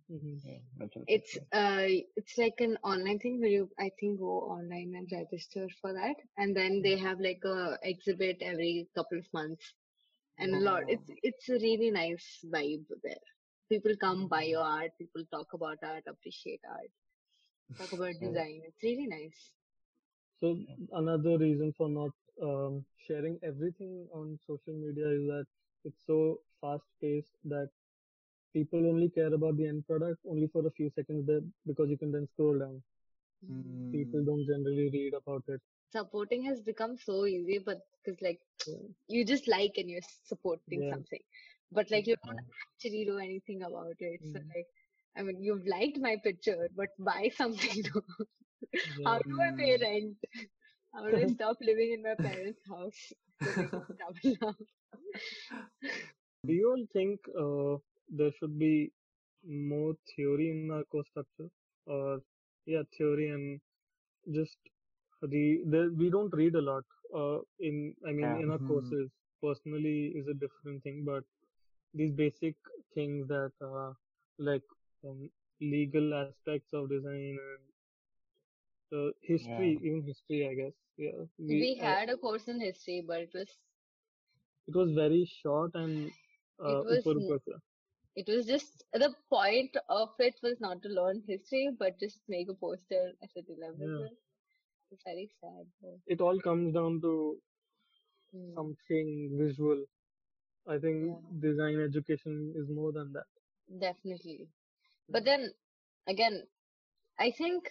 hmm 0.09 0.37
yeah, 0.43 0.59
It's 1.07 1.37
uh 1.51 1.85
it's 2.15 2.37
like 2.37 2.59
an 2.59 2.77
online 2.83 3.19
thing 3.19 3.39
where 3.39 3.49
you 3.49 3.69
I 3.79 3.89
think 3.99 4.19
go 4.19 4.33
online 4.55 4.93
and 4.95 5.09
register 5.11 5.67
for 5.81 5.93
that 5.93 6.15
and 6.37 6.55
then 6.55 6.81
they 6.81 6.97
have 6.97 7.19
like 7.19 7.43
a 7.45 7.77
exhibit 7.83 8.37
every 8.41 8.87
couple 8.95 9.17
of 9.19 9.25
months 9.33 9.73
and 10.37 10.55
a 10.55 10.59
lot 10.59 10.83
Oh, 10.83 10.87
it's 10.87 11.09
it's 11.23 11.49
a 11.49 11.53
really 11.67 11.91
nice 11.91 12.27
vibe 12.53 12.85
there. 13.03 13.25
People 13.69 13.95
come 13.99 14.27
buy 14.27 14.43
your 14.43 14.63
art, 14.63 14.91
people 14.97 15.23
talk 15.31 15.53
about 15.53 15.77
art, 15.83 16.03
appreciate 16.07 16.61
art, 16.69 16.91
talk 17.77 17.91
about 17.93 18.19
design. 18.19 18.61
It's 18.65 18.83
really 18.83 19.07
nice. 19.07 19.51
So 20.39 20.57
another 20.93 21.37
reason 21.37 21.73
for 21.77 21.89
not 21.89 22.11
um, 22.41 22.85
sharing 23.07 23.39
everything 23.43 24.07
on 24.13 24.37
social 24.47 24.73
media 24.73 25.07
is 25.09 25.25
that 25.27 25.45
it's 25.85 26.05
so 26.05 26.39
fast 26.61 26.83
paced 27.01 27.35
that 27.45 27.69
people 28.53 28.85
only 28.87 29.09
care 29.09 29.33
about 29.33 29.57
the 29.57 29.67
end 29.67 29.85
product 29.87 30.19
only 30.29 30.47
for 30.47 30.65
a 30.67 30.71
few 30.71 30.89
seconds 30.95 31.25
there 31.27 31.41
because 31.65 31.89
you 31.89 31.97
can 31.97 32.11
then 32.11 32.27
scroll 32.33 32.57
down. 32.59 32.81
Mm. 33.49 33.65
People 33.91 34.23
mm, 34.23 34.25
don't 34.25 34.45
generally 34.47 34.89
read 34.91 35.13
about 35.13 35.43
it. 35.47 35.61
Supporting 35.91 36.43
has 36.45 36.61
become 36.61 36.97
so 36.97 37.25
easy, 37.25 37.59
but 37.59 37.79
because 38.03 38.21
like 38.21 38.39
Yeah, 38.65 38.87
you 39.07 39.25
just 39.25 39.47
like 39.47 39.73
and 39.77 39.89
you're 39.89 40.07
supporting 40.25 40.83
yeah, 40.83 40.89
something, 40.89 41.19
but 41.71 41.89
like 41.91 42.07
you 42.07 42.15
don't 42.25 42.39
actually 42.67 43.05
know 43.05 43.17
anything 43.17 43.63
about 43.63 43.95
it. 43.99 44.21
So 44.31 44.39
mm, 44.39 44.47
like, 44.55 44.67
I 45.17 45.23
mean, 45.23 45.41
you've 45.41 45.65
liked 45.67 45.99
my 45.99 46.17
picture, 46.23 46.69
but 46.75 46.89
buy 46.99 47.29
something. 47.35 47.83
though. 47.93 48.25
How 49.05 49.19
do 49.19 49.41
I 49.41 49.51
pay 49.57 49.77
mm. 49.77 49.81
rent? 49.81 50.17
How 50.93 51.09
do 51.09 51.17
I 51.17 51.27
stop 51.35 51.57
living 51.61 51.93
in 51.93 52.03
my 52.03 52.15
parents' 52.21 52.61
house? 52.67 53.13
So 54.93 55.13
they 55.13 55.25
can 55.29 55.45
travel 55.51 55.81
now. 55.83 56.11
Do 56.45 56.53
you 56.53 56.69
all 56.71 56.85
think 56.93 57.19
uh, 57.43 57.77
there 58.09 58.31
should 58.39 58.57
be 58.59 58.91
more 59.47 59.95
theory 60.15 60.49
in 60.51 60.65
our 60.71 60.83
course 60.85 61.07
structure, 61.09 61.49
or 61.85 62.21
yeah, 62.65 62.83
theory 62.97 63.29
and 63.29 63.59
just 64.33 64.57
the 65.21 65.61
there, 65.65 65.89
we 65.89 66.09
don't 66.09 66.33
read 66.33 66.55
a 66.55 66.61
lot 66.61 66.83
uh, 67.15 67.39
in 67.59 67.93
I 68.07 68.11
mean 68.11 68.35
Yeah. 68.35 68.41
in 68.41 68.49
our 68.51 68.59
Mhm. 68.59 68.59
courses. 68.59 69.09
Personally, 69.43 70.13
is 70.15 70.27
a 70.27 70.33
different 70.33 70.83
thing, 70.83 71.03
but 71.05 71.23
these 71.93 72.11
basic 72.13 72.55
things 72.93 73.27
that 73.27 73.51
uh, 73.61 73.93
like 74.39 74.63
um, 75.05 75.29
legal 75.61 76.13
aspects 76.13 76.73
of 76.73 76.89
design 76.89 77.37
and 77.49 77.63
uh, 78.93 79.11
history, 79.21 79.71
Yeah. 79.71 79.81
even 79.83 80.03
history, 80.03 80.47
I 80.49 80.53
guess. 80.55 80.73
Yeah, 80.97 81.25
we 81.37 81.67
We 81.67 81.75
I, 81.81 81.95
had 81.95 82.09
a 82.09 82.17
course 82.17 82.47
in 82.47 82.59
history, 82.59 83.01
but 83.01 83.21
it 83.21 83.33
was 83.33 83.57
it 84.67 84.75
was 84.75 84.91
very 84.93 85.25
short 85.25 85.71
and 85.75 86.11
it 86.65 86.79
uh, 86.79 86.83
was 86.83 87.07
upar 87.07 87.15
n- 87.15 87.37
it 88.15 88.27
was 88.27 88.45
just 88.45 88.83
the 88.93 89.13
point 89.29 89.75
of 89.89 90.09
it 90.19 90.35
was 90.43 90.59
not 90.59 90.81
to 90.83 90.89
learn 90.89 91.21
history, 91.27 91.69
but 91.77 91.99
just 91.99 92.21
make 92.27 92.49
a 92.49 92.53
poster 92.55 93.13
as 93.23 93.35
a 93.37 93.41
Yeah. 93.77 94.05
It's 94.91 95.03
very 95.03 95.27
sad. 95.41 95.67
Though. 95.81 96.01
it 96.07 96.21
all 96.21 96.39
comes 96.39 96.73
down 96.73 97.01
to 97.01 97.39
Mm, 98.33 98.57
something 98.57 99.37
visual. 99.37 99.85
I 100.67 100.77
think 100.79 101.17
yeah, 101.17 101.31
design 101.39 101.79
education 101.79 102.53
is 102.55 102.69
more 102.69 102.91
than 102.91 103.13
that. 103.13 103.25
definitely. 103.79 104.49
But 105.09 105.25
then 105.25 105.53
again, 106.07 106.43
I 107.19 107.31
think 107.31 107.69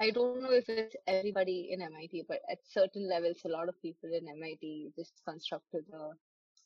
I 0.00 0.10
don't 0.10 0.40
know 0.42 0.52
if 0.52 0.68
it's 0.68 0.96
everybody 1.06 1.68
in 1.72 1.80
MIT, 1.82 2.22
but 2.28 2.40
at 2.50 2.58
certain 2.64 3.08
levels, 3.08 3.40
a 3.44 3.48
lot 3.48 3.68
of 3.68 3.80
people 3.82 4.10
in 4.12 4.28
MIT 4.28 4.92
just 4.96 5.20
construct 5.24 5.70
to 5.72 5.80
the 5.90 6.14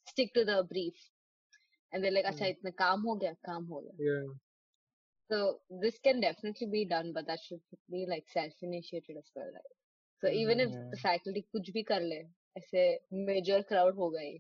stick 0.07 0.33
to 0.35 0.45
the 0.45 0.63
brief, 0.65 0.95
and 1.93 2.03
they're 2.05 2.13
like, 2.13 2.25
"अच्छा 2.27 2.45
Mm. 2.45 2.55
इतना 2.55 2.71
काम 2.79 3.03
हो 3.09 3.15
गया, 3.17 3.33
काम 3.47 3.65
हो 3.67 3.81
गया." 3.81 3.99
Yeah, 3.99 4.27
So 5.31 5.61
this 5.71 5.99
can 5.99 6.21
definitely 6.21 6.67
be 6.67 6.85
done, 6.85 7.13
but 7.13 7.27
that 7.27 7.41
should 7.41 7.61
be 7.91 8.07
like 8.09 8.29
self-initiated 8.29 9.17
as 9.17 9.31
well, 9.37 9.51
right? 9.53 9.75
So 10.23 10.29
even 10.29 10.61
if 10.61 10.71
Yeah. 10.71 10.91
the 10.91 10.99
faculty 10.99 11.43
कुछ 11.53 11.71
भी 11.71 11.83
कर 11.83 12.01
ले, 12.03 12.21
ऐसे 12.59 12.85
major 13.29 13.63
crowd 13.63 13.97
हो 13.97 14.11
गई, 14.11 14.39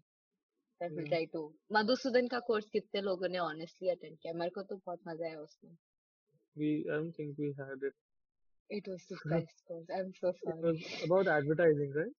that 0.80 0.94
will 0.96 1.04
Yeah. 1.04 1.12
try 1.12 1.24
to. 1.34 1.42
Madhusudan 1.72 2.28
का 2.28 2.40
course 2.50 2.68
कितने 2.70 3.00
लोगों 3.00 3.28
ने 3.28 3.38
honestly 3.38 3.90
attend 3.96 4.18
किया? 4.22 4.32
मेरे 4.34 4.50
को 4.50 4.62
तो 4.62 4.76
बहुत 4.76 5.00
मजा 5.08 5.26
आया 5.26 5.40
उसमें. 5.40 5.76
We 6.56 6.86
I 6.88 6.92
don't 6.94 7.12
think 7.12 7.38
we 7.38 7.54
had 7.58 7.82
it. 7.82 7.94
it 8.69 8.87
was 8.87 9.05
the 9.07 9.17
best 9.29 9.63
course. 9.67 9.87
I'm 9.93 10.13
so 10.13 10.33
It 10.43 10.45
sorry. 10.45 10.61
was 10.61 10.77
about 11.03 11.27
advertising, 11.27 11.93
right? 11.95 12.13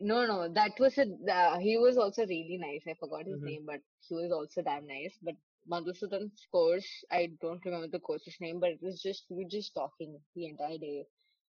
No, 0.00 0.26
no, 0.26 0.48
that 0.48 0.78
was 0.80 0.98
a. 0.98 1.04
Uh, 1.32 1.58
he 1.58 1.78
was 1.78 1.96
also 1.96 2.26
really 2.26 2.58
nice. 2.58 2.82
I 2.88 2.94
forgot 2.94 3.26
his 3.26 3.40
Mhm. 3.40 3.44
name, 3.44 3.64
but 3.66 3.80
he 4.00 4.14
was 4.14 4.32
also 4.32 4.62
damn 4.62 4.86
nice. 4.86 5.16
But 5.22 5.36
Madhusudan's 5.70 6.46
course, 6.50 7.04
I 7.10 7.26
don't 7.40 7.64
remember 7.64 7.88
the 7.88 8.00
course's 8.00 8.36
name, 8.40 8.58
but 8.60 8.70
it 8.70 8.82
was 8.82 9.00
just 9.02 9.26
we 9.30 9.44
were 9.44 9.50
just 9.50 9.74
talking 9.74 10.20
the 10.34 10.46
entire 10.46 10.78
day. 10.78 11.06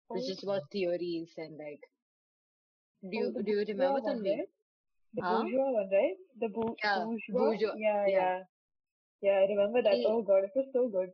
It 0.10 0.13
was 0.13 0.26
just 0.28 0.44
about 0.44 0.70
theories 0.72 1.34
and 1.38 1.58
like. 1.58 1.82
Do 3.04 3.17
you 3.17 3.28
oh, 3.28 3.32
the 3.32 3.44
do 3.44 3.52
you 3.52 3.65
remember 3.67 4.00
bourgeois 4.00 4.02
one, 4.02 4.24
Tanvi? 4.24 4.30
right? 4.30 4.50
The 5.13 5.22
Huh? 5.22 5.44
bourgeois 5.44 5.72
one, 5.72 5.89
right? 5.91 6.17
The 6.39 6.50
bou- 6.50 6.76
Yeah, 6.84 6.96
bourgeois. 7.06 7.39
bourgeois, 7.39 7.76
Yeah, 7.76 8.08
yeah. 8.08 8.17
yeah. 8.17 8.44
Yeah, 9.22 9.39
I 9.44 9.46
remember 9.54 9.82
that. 9.84 9.94
He- 9.96 10.06
Oh 10.08 10.22
god, 10.24 10.44
it 10.46 10.52
was 10.56 10.67
so 10.74 10.88
good. 10.89 11.12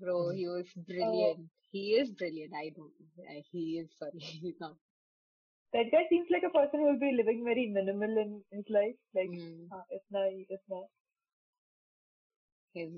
Bro, 0.00 0.30
Mhm. 0.30 0.34
he 0.34 0.46
was 0.48 0.66
brilliant. 0.74 1.50
He 1.70 1.94
is 1.94 2.10
brilliant. 2.12 2.54
I 2.54 2.70
don't. 2.70 2.92
He 3.50 3.78
is 3.78 3.90
sorry. 3.98 4.18
He's 4.18 4.58
not. 4.60 4.76
That 5.72 5.90
guy 5.92 6.06
seems 6.08 6.28
like 6.30 6.42
a 6.44 6.50
person 6.50 6.80
who 6.80 6.86
will 6.86 6.98
be 6.98 7.12
living 7.16 7.44
very 7.44 7.66
minimal 7.66 8.16
in 8.18 8.44
his 8.50 8.66
life. 8.70 8.96
Like, 9.14 9.30
Mm. 9.30 9.68
uh, 9.72 9.82
itna 9.92 10.18
hi, 10.24 10.46
itna. 10.50 10.88
His, 12.74 12.90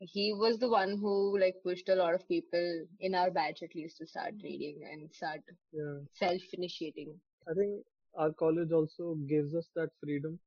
he 0.00 0.32
was 0.32 0.58
the 0.58 0.68
one 0.68 0.98
who 0.98 1.38
like 1.38 1.62
pushed 1.62 1.88
a 1.88 1.94
lot 1.94 2.14
of 2.14 2.26
people 2.28 2.86
in 3.00 3.14
our 3.14 3.30
batch 3.30 3.62
at 3.62 3.74
least 3.74 3.98
to 3.98 4.06
start 4.06 4.34
reading 4.42 4.82
and 4.90 5.12
start 5.12 5.42
Yeah. 5.72 6.00
self-initiating. 6.12 7.20
I 7.48 7.54
think 7.54 7.84
our 8.16 8.32
college 8.32 8.72
also 8.72 9.14
gives 9.26 9.54
us 9.54 9.68
that 9.74 9.90
freedom, 10.02 10.38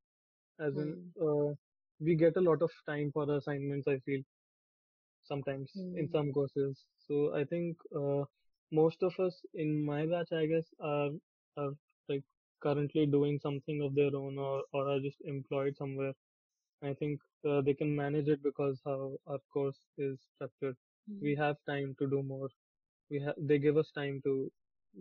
as 0.60 0.78
in 0.78 0.96
uh, 1.22 1.54
we 2.00 2.16
get 2.16 2.38
a 2.38 2.42
lot 2.42 2.62
of 2.62 2.72
time 2.88 3.12
for 3.12 3.30
assignments. 3.36 3.88
I 3.88 4.00
feel 4.00 4.22
sometimes 5.30 5.72
in 5.94 6.10
Hmm. 6.10 6.16
some 6.16 6.34
courses. 6.34 6.86
So 7.08 7.36
I 7.36 7.46
think 7.46 7.78
uh, 7.96 8.26
most 8.72 9.04
of 9.04 9.20
us 9.20 9.42
in 9.56 9.86
my 9.86 10.06
batch, 10.08 10.34
I 10.34 10.48
guess, 10.48 10.68
are 10.82 11.12
are 11.58 11.74
like 12.10 12.24
currently 12.62 13.06
doing 13.08 13.40
something 13.40 13.82
of 13.84 13.96
their 13.96 14.16
own 14.24 14.38
or 14.40 14.64
or 14.74 14.90
are 14.90 15.00
just 15.02 15.22
employed 15.36 15.78
somewhere. 15.78 16.14
I 16.84 16.94
think 16.94 17.22
uh, 17.48 17.62
they 17.62 17.74
can 17.74 17.96
manage 17.96 18.28
it 18.28 18.44
because 18.44 18.82
how 18.86 19.18
our 19.28 19.40
course 19.54 19.80
is 19.98 20.20
structured. 20.36 20.78
We 21.22 21.36
have 21.36 21.58
time 21.68 21.96
to 22.00 22.10
do 22.10 22.24
more. 22.24 22.50
We 23.10 23.22
have 23.22 23.36
they 23.38 23.60
give 23.60 23.78
us 23.78 23.92
time 23.92 24.22
to 24.24 24.52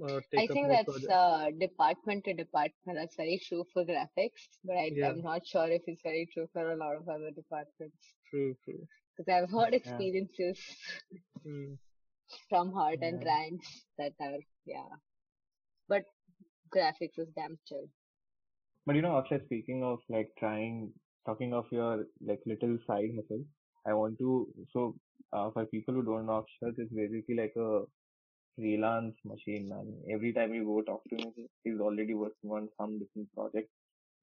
uh, 0.05 0.21
I 0.39 0.47
think 0.49 0.69
that's 0.71 1.07
uh, 1.11 1.51
department 1.51 2.25
to 2.25 2.33
department. 2.33 2.97
That's 2.99 3.17
very 3.17 3.39
true 3.39 3.65
for 3.75 3.85
graphics, 3.85 4.49
but 4.65 4.77
I, 4.77 4.93
Yeah. 4.93 5.05
I'm 5.05 5.21
not 5.23 5.47
sure 5.47 5.69
if 5.71 5.83
it's 5.87 6.03
very 6.03 6.27
true 6.33 6.49
for 6.55 6.73
a 6.73 6.77
lot 6.77 6.97
of 6.97 7.09
other 7.09 7.31
departments. 7.31 8.15
True, 8.31 8.55
true. 8.65 8.87
Because 9.19 9.35
I've 9.35 9.51
heard 9.51 9.75
experiences 9.75 10.59
Hmm. 11.45 11.75
from 12.49 12.73
Heart 12.73 13.01
and 13.03 13.23
Yeah. 13.23 13.51
That 13.99 14.15
are, 14.21 14.39
yeah. 14.65 14.89
But 15.89 16.05
graphics 16.75 17.19
was 17.19 17.29
damn 17.35 17.59
chill. 17.67 17.89
But 18.87 18.97
you 18.97 19.03
know, 19.03 19.21
Akshat, 19.21 19.45
speaking 19.47 19.83
of 19.83 19.99
like 20.09 20.31
trying, 20.39 20.93
talking 21.27 21.53
of 21.53 21.67
your 21.73 22.07
like 22.21 22.41
little 22.47 22.79
side 22.87 23.11
hustle, 23.17 23.45
I 23.87 23.95
want 23.95 24.19
to, 24.19 24.49
so 24.73 24.97
uh, 25.33 25.51
for 25.51 25.67
people 25.67 25.95
who 25.95 26.03
don't 26.03 26.27
know, 26.27 26.45
Akshat 26.45 26.79
is 26.79 26.89
basically 26.91 27.35
like 27.37 27.55
a 27.57 27.83
freelance 28.57 29.17
machine, 29.25 29.69
man. 29.69 29.93
Every 30.13 30.33
time 30.33 30.55
you 30.55 30.65
go 30.65 30.83
talk 30.83 31.03
to 31.11 31.17
him, 31.17 31.33
he's 31.65 31.81
already 31.81 32.15
working 32.15 32.51
on 32.51 32.69
some 32.81 32.99
different 32.99 33.33
project. 33.35 33.69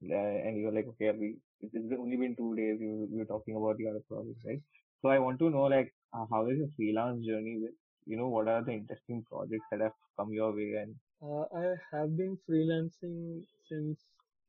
Uh, 0.04 0.16
and 0.16 0.58
you're 0.60 0.74
like, 0.74 0.88
okay, 0.88 1.12
we, 1.18 1.38
it's 1.62 1.94
only 2.00 2.18
been 2.18 2.36
two 2.36 2.56
days, 2.56 2.78
you, 2.80 3.08
you're 3.12 3.26
talking 3.26 3.56
about 3.56 3.78
the 3.78 3.88
other 3.88 4.02
project, 4.10 4.40
right? 4.46 4.62
So 5.06 5.10
I 5.12 5.20
want 5.20 5.38
to 5.38 5.52
know, 5.52 5.66
like, 5.66 5.94
uh, 6.14 6.26
how 6.32 6.48
is 6.48 6.58
your 6.58 6.68
freelance 6.76 7.24
journey 7.24 7.60
with, 7.62 7.76
you 8.08 8.18
know, 8.18 8.28
what 8.28 8.48
are 8.48 8.64
the 8.64 8.72
interesting 8.72 9.24
projects 9.30 9.68
that 9.70 9.80
have 9.82 9.92
come 10.18 10.34
your 10.34 10.52
way 10.52 10.74
and 10.82 10.96
Uh, 11.22 11.46
I 11.56 11.76
have 11.92 12.18
been 12.18 12.38
freelancing 12.50 13.46
since 13.70 14.00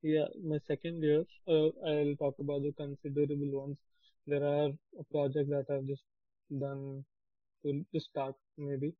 yeah 0.02 0.28
my 0.42 0.58
second 0.66 1.02
year. 1.02 1.24
Uh, 1.46 1.68
I'll 1.90 2.14
talk 2.16 2.38
about 2.38 2.62
the 2.62 2.72
considerable 2.72 3.50
ones. 3.60 3.76
There 4.26 4.44
are 4.44 4.70
a 4.98 5.04
project 5.10 5.50
that 5.50 5.66
I've 5.70 5.86
just 5.86 6.04
done 6.66 7.04
to, 7.64 7.84
to 7.92 8.00
start 8.00 8.36
maybe. 8.58 8.94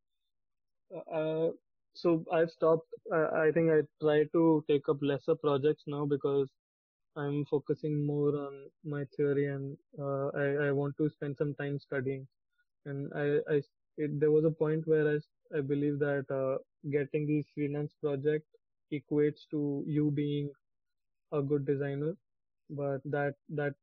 Uh, 0.94 1.10
uh, 1.20 1.50
so 1.94 2.24
I've 2.32 2.50
stopped. 2.50 2.88
I, 3.12 3.46
I 3.46 3.52
think 3.52 3.70
I 3.70 3.80
try 4.02 4.24
to 4.24 4.64
take 4.68 4.88
up 4.88 4.98
lesser 5.00 5.36
projects 5.36 5.84
now 5.86 6.04
because 6.06 6.48
I'm 7.16 7.44
focusing 7.46 8.06
more 8.06 8.36
on 8.46 8.70
my 8.84 9.04
theory 9.16 9.46
and 9.46 9.76
uh, 9.98 10.28
I, 10.28 10.68
I 10.68 10.72
want 10.72 10.96
to 10.98 11.10
spend 11.10 11.36
some 11.38 11.54
time 11.54 11.78
studying. 11.78 12.26
And 12.86 13.12
I, 13.14 13.38
I 13.54 13.62
it, 13.98 14.20
there 14.20 14.30
was 14.32 14.44
a 14.44 14.50
point 14.50 14.86
where 14.86 15.08
I, 15.16 15.58
I 15.58 15.60
believe 15.62 15.98
that 16.00 16.26
uh, 16.30 16.58
getting 16.90 17.26
these 17.26 17.46
freelance 17.54 17.92
project 18.02 18.46
equates 18.92 19.40
to 19.52 19.84
you 19.86 20.10
being 20.10 20.50
a 21.32 21.42
good 21.42 21.66
designer, 21.66 22.16
but 22.70 23.00
that 23.04 23.34
that 23.50 23.74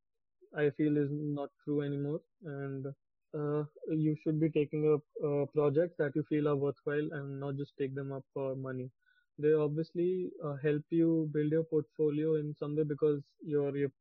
I 0.58 0.69
feel 0.72 0.98
is 0.98 1.10
not 1.12 1.50
true 1.63 1.82
anymore. 1.82 2.22
And 2.46 2.88
uh, 3.36 3.63
you 3.89 4.15
should 4.24 4.39
be 4.39 4.50
taking 4.50 4.91
up 4.93 5.02
uh, 5.26 5.46
projects 5.54 5.96
that 6.00 6.15
you 6.15 6.24
feel 6.30 6.48
are 6.50 6.56
worthwhile 6.56 7.10
and 7.13 7.39
not 7.39 7.58
just 7.58 7.74
take 7.80 7.96
them 7.96 8.12
up 8.13 8.24
for 8.34 8.56
money. 8.56 8.91
They 9.39 9.54
obviously 9.54 10.30
uh, 10.43 10.56
help 10.63 10.84
you 10.89 11.30
build 11.34 11.52
your 11.52 11.63
portfolio 11.63 12.36
in 12.36 12.56
some 12.60 12.76
way 12.76 12.84
because 12.84 13.22
you're 13.46 13.76
you're, 13.76 13.91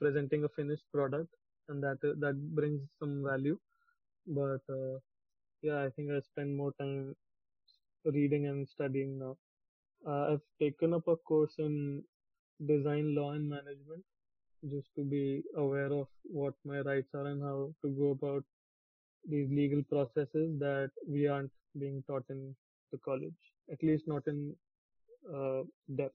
presenting 0.00 0.44
a 0.44 0.48
finished 0.48 0.84
product, 0.94 1.28
and 1.68 1.82
that 1.82 1.98
uh, 2.04 2.14
that 2.20 2.36
brings 2.54 2.80
some 2.98 3.22
value. 3.22 3.58
But 4.26 4.60
uh, 4.70 4.98
yeah, 5.62 5.82
I 5.82 5.90
think 5.90 6.10
I 6.10 6.20
spend 6.20 6.56
more 6.56 6.72
time 6.78 7.14
reading 8.04 8.46
and 8.46 8.68
studying 8.68 9.18
now. 9.18 9.36
Uh, 10.06 10.32
I've 10.32 10.46
taken 10.60 10.94
up 10.94 11.08
a 11.08 11.16
course 11.16 11.54
in 11.58 12.02
design 12.66 13.14
law 13.14 13.32
and 13.32 13.48
management 13.48 14.04
just 14.70 14.88
to 14.96 15.02
be 15.02 15.42
aware 15.56 15.92
of 15.92 16.06
what 16.22 16.54
my 16.64 16.80
rights 16.80 17.14
are 17.14 17.26
and 17.26 17.42
how 17.42 17.72
to 17.82 17.88
go 17.90 18.10
about 18.10 18.44
these 19.28 19.48
legal 19.50 19.82
processes 19.84 20.58
that 20.58 20.90
we 21.08 21.26
aren't 21.26 21.50
being 21.78 22.02
taught 22.06 22.24
in 22.28 22.54
the 22.92 22.98
college, 22.98 23.40
at 23.70 23.82
least 23.82 24.04
not 24.06 24.26
in 24.26 24.54
depth. 25.96 26.14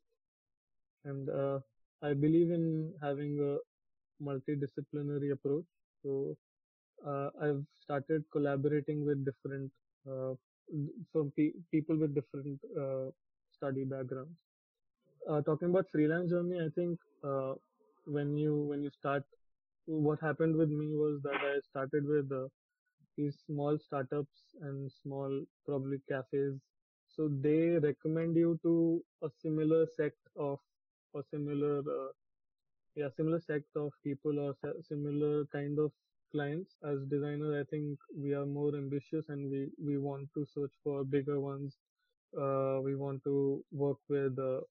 And 1.06 1.30
uh, 1.30 1.60
I 2.02 2.14
believe 2.14 2.52
in 2.52 2.94
having 3.02 3.40
a 3.40 3.58
multidisciplinary 4.24 5.32
approach. 5.34 5.66
So 6.04 6.36
uh, 7.06 7.30
I've 7.42 7.64
started 7.84 8.24
collaborating 8.32 9.06
with 9.06 9.26
different 9.26 9.72
uh, 10.10 10.34
from 11.12 11.32
pe- 11.38 11.54
people 11.72 11.98
with 11.98 12.16
different 12.16 12.60
uh, 12.80 13.12
study 13.52 13.84
backgrounds. 13.86 14.38
Uh, 15.30 15.42
talking 15.42 15.70
about 15.70 15.86
freelance 15.92 16.32
journey, 16.32 16.60
I 16.60 16.70
think 16.76 17.00
uh, 17.24 17.54
when 18.06 18.38
you 18.38 18.56
when 18.64 18.84
you 18.84 18.90
start, 18.92 19.24
what 19.86 20.20
happened 20.22 20.56
with 20.56 20.70
me 20.70 20.96
was 20.96 21.22
that 21.24 21.42
I 21.54 21.60
started 21.70 22.06
with 22.08 22.32
uh, 22.32 22.48
these 23.18 23.38
small 23.46 23.78
startups 23.80 24.56
and 24.62 24.92
small 25.04 25.44
probably 25.66 26.02
cafes. 26.10 26.60
So 27.18 27.30
they 27.30 27.80
recommend 27.80 28.38
you 28.38 28.60
to 28.64 29.04
a 29.24 29.30
similar 29.42 29.88
sect 29.88 30.30
of 30.38 30.60
a 31.16 31.24
similar 31.32 31.80
uh, 31.80 32.12
yeah 32.96 33.10
similar 33.16 33.40
sect 33.40 33.76
of 33.76 33.92
people 34.04 34.40
or 34.40 34.56
similar 34.82 35.46
kind 35.48 35.80
of 35.80 35.92
clients. 36.32 36.76
As 36.84 37.00
designers 37.16 37.56
i 37.62 37.66
think 37.72 38.00
we 38.26 38.34
are 38.34 38.46
more 38.46 38.76
ambitious 38.76 39.30
and 39.30 39.50
we 39.52 39.62
we 39.90 39.98
want 39.98 40.30
to 40.36 40.46
search 40.46 40.74
for 40.84 41.04
bigger 41.04 41.40
ones. 41.40 41.78
Uh, 42.38 42.80
we 42.84 42.96
want 42.96 43.24
to 43.26 43.64
work 43.72 43.98
with 44.10 44.38
uh, 44.40 44.62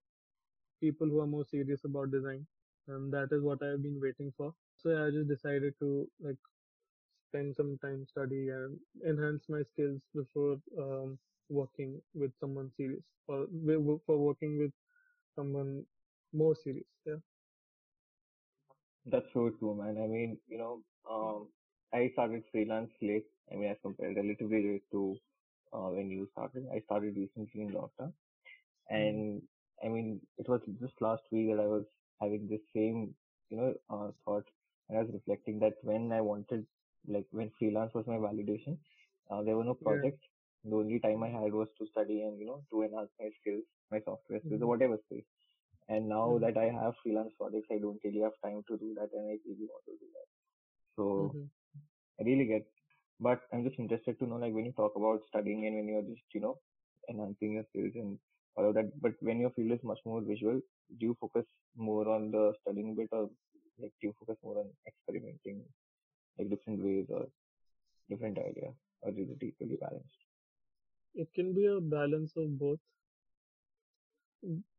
people 0.81 1.09
who 1.09 1.21
are 1.21 1.27
more 1.27 1.45
serious 1.45 1.85
about 1.85 2.11
design. 2.11 2.47
And 2.89 3.13
that 3.13 3.33
is 3.33 3.43
what 3.43 3.63
i've 3.63 3.83
been 3.83 4.01
waiting 4.01 4.33
for. 4.37 4.55
So 4.77 4.97
i 5.07 5.11
just 5.11 5.29
decided 5.29 5.75
to 5.81 6.09
like 6.21 6.43
spend 7.29 7.55
some 7.57 7.79
time 7.79 8.07
study 8.07 8.49
and 8.51 8.79
enhance 9.07 9.45
my 9.49 9.63
skills 9.63 10.01
before 10.15 10.57
um, 10.79 11.19
working 11.49 12.01
with 12.15 12.33
someone 12.41 12.71
serious 12.77 13.05
or 13.29 13.47
for 14.07 14.19
working 14.19 14.59
with 14.59 14.73
someone 15.37 15.85
more 16.33 16.55
serious 16.65 16.87
yeah 17.07 17.21
That's 19.07 19.27
so 19.33 19.51
true, 19.59 19.75
man. 19.75 19.99
I 20.03 20.07
mean, 20.07 20.39
you 20.49 20.59
know, 20.59 20.83
um, 21.11 21.49
I 21.93 22.11
started 22.13 22.45
freelance 22.53 22.91
late. 23.03 23.27
I 23.51 23.57
mean, 23.57 23.71
as 23.71 23.79
compared 23.83 24.17
relatively 24.17 24.63
late 24.63 24.85
to 24.93 25.17
uh, 25.73 25.89
when 25.91 26.11
you 26.11 26.29
started. 26.33 26.67
I 26.73 26.81
started 26.81 27.17
recently 27.17 27.63
in 27.63 27.73
lockdown, 27.73 28.13
and 28.89 29.43
I 29.85 29.89
mean, 29.89 30.21
it 30.39 30.49
was 30.49 30.61
just 30.81 31.01
last 31.01 31.23
week 31.33 31.49
that 31.51 31.63
I 31.63 31.67
was 31.67 31.85
having 32.21 32.49
this 32.49 32.63
same, 32.75 33.15
you 33.51 33.57
know, 33.59 33.75
uh, 33.91 34.11
thought, 34.25 34.47
and 34.89 34.99
I 34.99 35.03
was 35.03 35.13
reflecting 35.13 35.59
that 35.61 35.75
when 35.83 36.13
I 36.13 36.21
wanted, 36.21 36.67
like, 37.07 37.27
when 37.31 37.51
freelance 37.59 37.95
was 37.95 38.07
my 38.07 38.17
validation. 38.17 38.79
Uh, 39.31 39.43
there 39.43 39.57
were 39.57 39.65
no 39.65 39.75
projects. 39.75 40.23
The 40.71 40.77
only 40.77 41.01
time 41.01 41.23
I 41.25 41.31
had 41.31 41.53
was 41.55 41.69
to 41.79 41.87
study 41.87 42.23
and 42.25 42.39
you 42.41 42.47
know 42.47 42.61
to 42.73 42.83
enhance 42.85 43.13
my 43.21 43.31
skills, 43.41 43.65
my 43.93 44.01
software 44.07 44.41
skills, 44.47 44.63
or 44.63 44.67
Mhm. 44.67 44.73
whatever 44.75 44.99
skills. 45.07 45.25
And 45.89 46.09
now 46.09 46.27
Mhm. 46.27 46.41
that 46.41 46.59
I 46.59 46.67
have 46.81 46.95
freelance 47.03 47.35
projects, 47.39 47.69
I 47.73 47.79
don't 47.79 48.01
really 48.05 48.21
have 48.21 48.37
time 48.45 48.63
to 48.69 48.79
do 48.79 48.95
that, 48.99 49.11
and 49.15 49.31
I 49.35 49.39
really 49.49 49.69
want 49.73 49.85
to 49.87 49.97
do 50.05 50.09
that. 50.17 50.29
So 50.97 51.07
Mhm. 51.17 51.51
I 52.21 52.25
really 52.25 52.47
get. 52.47 52.67
But 53.21 53.43
I'm 53.53 53.65
just 53.65 53.79
interested 53.79 54.19
to 54.21 54.27
know, 54.27 54.37
like, 54.37 54.53
when 54.55 54.67
you 54.67 54.73
talk 54.73 54.97
about 54.97 55.23
studying 55.29 55.67
and 55.67 55.77
when 55.77 55.89
you're 55.89 56.03
just, 56.03 56.35
you 56.35 56.41
know, 56.41 56.59
enhancing 57.11 57.55
your 57.55 57.65
skills 57.71 57.93
and 57.97 58.19
all 58.57 58.69
of 58.69 58.75
that. 58.75 58.91
But 59.01 59.15
when 59.21 59.41
your 59.41 59.51
field 59.53 59.73
is 59.73 59.85
much 59.85 60.01
more 60.07 60.21
visual, 60.23 60.61
do 60.99 61.07
you 61.07 61.17
focus 61.21 61.47
more 61.77 62.09
on 62.09 62.31
the 62.33 62.55
studying 62.63 62.95
bit, 62.97 63.09
or 63.13 63.31
like 63.79 63.93
do 64.01 64.09
you 64.09 64.15
focus 64.21 64.39
more 64.43 64.59
on 64.59 64.71
experimenting, 64.87 65.65
like 66.39 66.51
different 66.51 66.85
ways 66.85 67.07
or 67.11 67.27
different 68.11 68.39
ideas, 68.39 68.77
or 69.03 69.11
is 69.13 69.31
it 69.37 69.43
equally 69.43 69.77
balanced? 69.77 70.26
It 71.17 71.33
can 71.35 71.53
be 71.53 71.67
a 71.67 71.81
balance 71.81 72.37
of 72.37 72.57
both. 72.61 72.79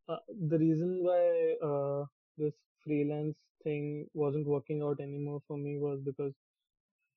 Uh, 0.09 0.17
the 0.49 0.57
reason 0.57 1.03
why 1.03 1.55
uh, 1.69 2.05
this 2.37 2.53
freelance 2.83 3.35
thing 3.63 4.07
wasn't 4.13 4.45
working 4.47 4.81
out 4.81 4.99
anymore 4.99 5.41
for 5.47 5.57
me 5.57 5.77
was 5.77 5.99
because 6.01 6.33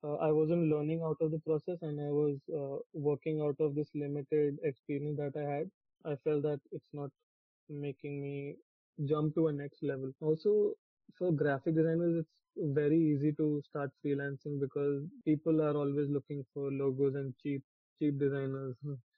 uh, 0.04 0.14
I 0.16 0.30
wasn't 0.32 0.68
learning 0.70 1.02
out 1.02 1.18
of 1.20 1.30
the 1.32 1.40
process 1.40 1.78
and 1.82 2.00
I 2.00 2.10
was 2.10 2.38
uh, 2.54 2.78
working 2.94 3.40
out 3.42 3.56
of 3.60 3.74
this 3.74 3.88
limited 3.94 4.58
experience 4.64 5.18
that 5.18 5.34
I 5.38 5.46
had. 5.56 5.70
I 6.04 6.16
felt 6.24 6.42
that 6.44 6.60
it's 6.72 6.92
not 6.92 7.10
making 7.68 8.22
me 8.22 8.56
jump 9.06 9.34
to 9.36 9.48
a 9.48 9.52
next 9.52 9.82
level. 9.82 10.12
Also, 10.20 10.74
for 11.18 11.32
graphic 11.32 11.76
designers, 11.76 12.24
it's 12.56 12.74
very 12.74 12.98
easy 12.98 13.32
to 13.34 13.62
start 13.68 13.90
freelancing 14.04 14.60
because 14.60 15.04
people 15.24 15.62
are 15.62 15.76
always 15.76 16.08
looking 16.10 16.44
for 16.54 16.70
logos 16.72 17.14
and 17.16 17.34
cheap, 17.42 17.62
cheap 17.98 18.18
designers 18.18 18.76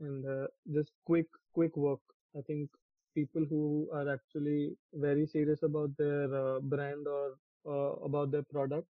and 0.00 0.26
uh, 0.26 0.46
just 0.72 0.90
quick, 1.04 1.26
quick 1.54 1.76
work. 1.76 2.00
I 2.36 2.40
think 2.42 2.70
people 3.14 3.44
who 3.48 3.88
are 3.92 4.08
actually 4.12 4.76
very 4.94 5.26
serious 5.26 5.62
about 5.62 5.96
their 5.96 6.32
uh, 6.34 6.60
brand 6.60 7.06
or 7.06 7.36
uh, 7.66 7.92
about 8.04 8.30
their 8.30 8.42
product, 8.44 8.86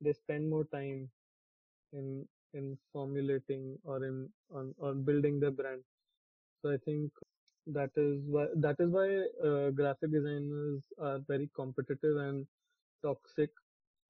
they 0.00 0.12
spend 0.12 0.48
more 0.50 0.64
time 0.66 1.10
in 1.92 2.26
in 2.54 2.76
formulating 2.92 3.78
or 3.84 4.04
in 4.04 4.28
on, 4.54 5.02
building 5.04 5.38
their 5.40 5.50
brand. 5.52 5.82
So 6.62 6.70
I 6.72 6.78
think 6.84 7.12
that 7.66 7.90
is 7.96 8.22
why 8.26 8.46
that 8.56 8.76
is 8.80 8.90
why 8.90 9.08
uh, 9.48 9.70
graphic 9.70 10.12
designers 10.12 10.82
are 10.98 11.18
very 11.28 11.50
competitive 11.54 12.16
and 12.16 12.46
toxic, 13.02 13.50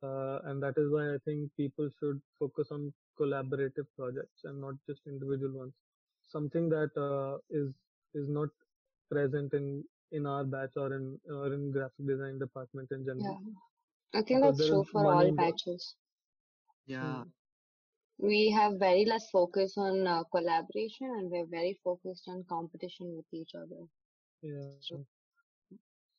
uh, 0.02 0.40
and 0.44 0.62
that 0.62 0.78
is 0.78 0.90
why 0.90 1.14
I 1.14 1.18
think 1.24 1.50
people 1.56 1.90
should 2.00 2.20
focus 2.38 2.68
on 2.72 2.92
collaborative 3.18 3.86
projects 3.98 4.44
and 4.44 4.60
not 4.60 4.74
just 4.88 5.00
individual 5.06 5.58
ones. 5.58 5.74
Something 6.30 6.68
that 6.70 6.96
uh, 6.96 7.38
is 7.50 7.72
is 8.14 8.28
not 8.28 8.48
present 9.10 9.52
in 9.54 9.84
in 10.12 10.26
our 10.26 10.44
batch 10.44 10.76
or 10.76 10.92
in 10.94 11.18
or 11.28 11.52
in 11.52 11.70
graphic 11.72 12.06
design 12.06 12.38
department 12.38 12.90
in 12.92 13.04
general 13.04 13.34
Yeah. 13.34 13.52
I 14.14 14.22
think 14.22 14.40
because 14.40 14.56
that's 14.56 14.68
true 14.68 14.84
for 14.84 15.06
all 15.08 15.30
batches. 15.32 15.96
Yeah. 16.86 17.00
Hmm. 17.00 17.28
We 18.18 18.50
have 18.50 18.78
very 18.78 19.04
less 19.04 19.30
focus 19.30 19.76
on 19.76 20.06
uh, 20.06 20.24
collaboration 20.24 21.06
and 21.08 21.30
we're 21.30 21.46
very 21.46 21.74
focused 21.82 22.28
on 22.28 22.44
competition 22.44 23.16
with 23.16 23.26
each 23.32 23.54
other. 23.54 23.88
Yeah. 24.42 24.70
So, 24.80 25.06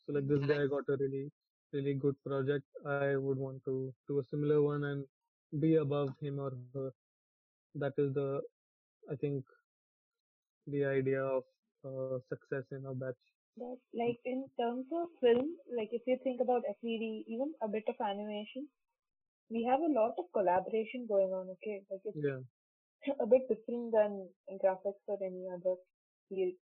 So 0.06 0.14
like 0.14 0.28
this 0.28 0.44
guy 0.44 0.68
got 0.68 0.88
a 0.90 0.98
really 0.98 1.32
really 1.74 1.94
good 1.96 2.16
project. 2.24 2.66
I 2.86 3.10
would 3.16 3.38
want 3.38 3.64
to 3.66 3.94
do 4.08 4.20
a 4.20 4.24
similar 4.24 4.62
one 4.62 4.84
and 4.84 5.06
be 5.60 5.76
above 5.76 6.14
him 6.20 6.40
or 6.40 6.52
her. 6.52 6.76
That 7.76 7.94
is 7.98 8.14
the 8.14 8.42
I 9.10 9.16
think 9.16 9.46
the 10.68 10.86
idea 10.86 11.24
of 11.24 11.44
uh, 11.86 12.20
success 12.30 12.64
in 12.72 12.86
a 12.86 12.94
batch. 12.94 13.16
But 13.58 13.80
like 13.94 14.20
in 14.26 14.50
terms 14.60 14.88
of 14.92 15.10
film, 15.22 15.58
like 15.78 15.90
if 15.94 16.04
you 16.08 16.18
think 16.24 16.42
about 16.42 16.64
FED, 16.66 17.26
even 17.28 17.54
a 17.62 17.68
bit 17.68 17.86
of 17.88 17.96
animation, 18.02 18.68
we 19.50 19.64
have 19.70 19.82
a 19.82 19.94
lot 19.94 20.16
of 20.18 20.26
collaboration 20.34 21.08
going 21.08 21.32
on. 21.34 21.50
Okay, 21.52 21.84
like 21.92 22.02
it's 22.06 22.18
Yeah. 22.18 22.40
a 23.20 23.28
bit 23.28 23.48
different 23.50 23.92
than 23.94 24.30
graphics 24.64 25.04
or 25.08 25.18
any 25.24 25.48
other 25.54 25.76
field. 26.30 26.54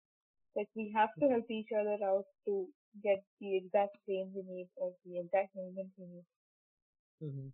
Like 0.55 0.69
we 0.75 0.91
have 0.95 1.09
to 1.19 1.29
help 1.29 1.49
each 1.51 1.69
other 1.79 1.97
out 2.03 2.25
to 2.45 2.67
get 3.03 3.23
the 3.41 3.57
exact 3.57 3.97
frame 4.05 4.31
we 4.35 4.43
need 4.43 4.69
or 4.77 4.93
the 5.05 5.19
exact 5.19 5.55
movement 5.55 5.91
we 5.97 6.05
need. 6.07 6.25
hmm 7.21 7.49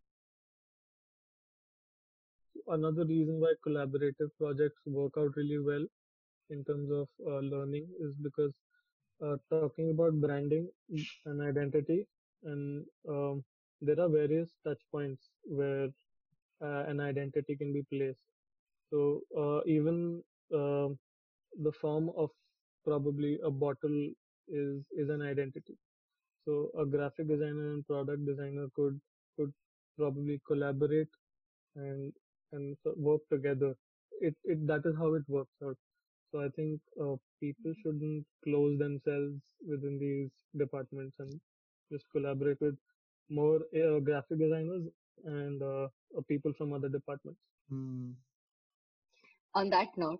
Another 2.68 3.06
reason 3.06 3.40
why 3.40 3.54
collaborative 3.66 4.30
projects 4.38 4.82
work 4.86 5.14
out 5.18 5.36
really 5.38 5.58
well 5.60 5.86
in 6.50 6.64
terms 6.66 6.92
of 6.92 7.08
uh, 7.28 7.40
learning 7.40 7.88
is 8.00 8.14
because 8.22 8.54
uh, 9.26 9.38
talking 9.52 9.84
about 9.84 10.08
branding 10.14 10.62
and 11.20 11.36
identity, 11.36 12.06
and 12.44 12.86
um, 13.08 13.44
there 13.82 14.00
are 14.00 14.10
various 14.10 14.50
touch 14.66 14.80
points 14.92 15.30
where 15.44 15.90
uh, 16.64 16.84
an 16.88 17.00
identity 17.00 17.56
can 17.56 17.74
be 17.74 17.84
placed. 17.92 18.20
So 18.92 19.22
uh, 19.38 19.62
even 19.66 20.24
uh, 20.54 20.90
the 21.62 21.72
form 21.82 22.12
of 22.18 22.30
probably 22.86 23.40
a 23.44 23.50
bottle 23.52 24.10
is 24.48 24.84
is 24.98 25.10
an 25.10 25.22
identity. 25.22 25.78
So 26.46 26.72
a 26.80 26.86
graphic 26.86 27.28
designer 27.28 27.74
and 27.74 27.86
product 27.88 28.26
designer 28.26 28.68
could 28.76 29.00
could 29.38 29.54
probably 29.98 30.42
collaborate 30.48 31.10
and 31.76 32.14
and 32.54 32.78
work 32.96 33.22
together. 33.32 33.76
It 34.22 34.36
it 34.44 34.66
that 34.68 34.86
is 34.86 34.96
how 34.98 35.14
it 35.16 35.24
works 35.28 35.56
out. 35.64 35.78
So 36.32 36.42
I 36.42 36.50
think 36.56 36.82
uh, 37.02 37.16
people 37.40 37.74
shouldn't 37.82 38.26
close 38.44 38.78
themselves 38.78 39.40
within 39.68 40.00
these 40.00 40.32
departments 40.58 41.16
and 41.20 41.40
just 41.92 42.06
collaborate 42.12 42.60
with 42.62 42.76
more 43.30 43.60
uh, 43.76 44.00
graphic 44.00 44.40
designers 44.40 44.84
and 45.24 45.62
uh, 45.62 45.88
uh, 46.18 46.22
people 46.28 46.54
from 46.58 46.74
other 46.74 46.90
departments. 46.90 47.40
hmm. 47.70 48.12
on 49.54 49.70
that 49.70 49.88
note, 49.98 50.20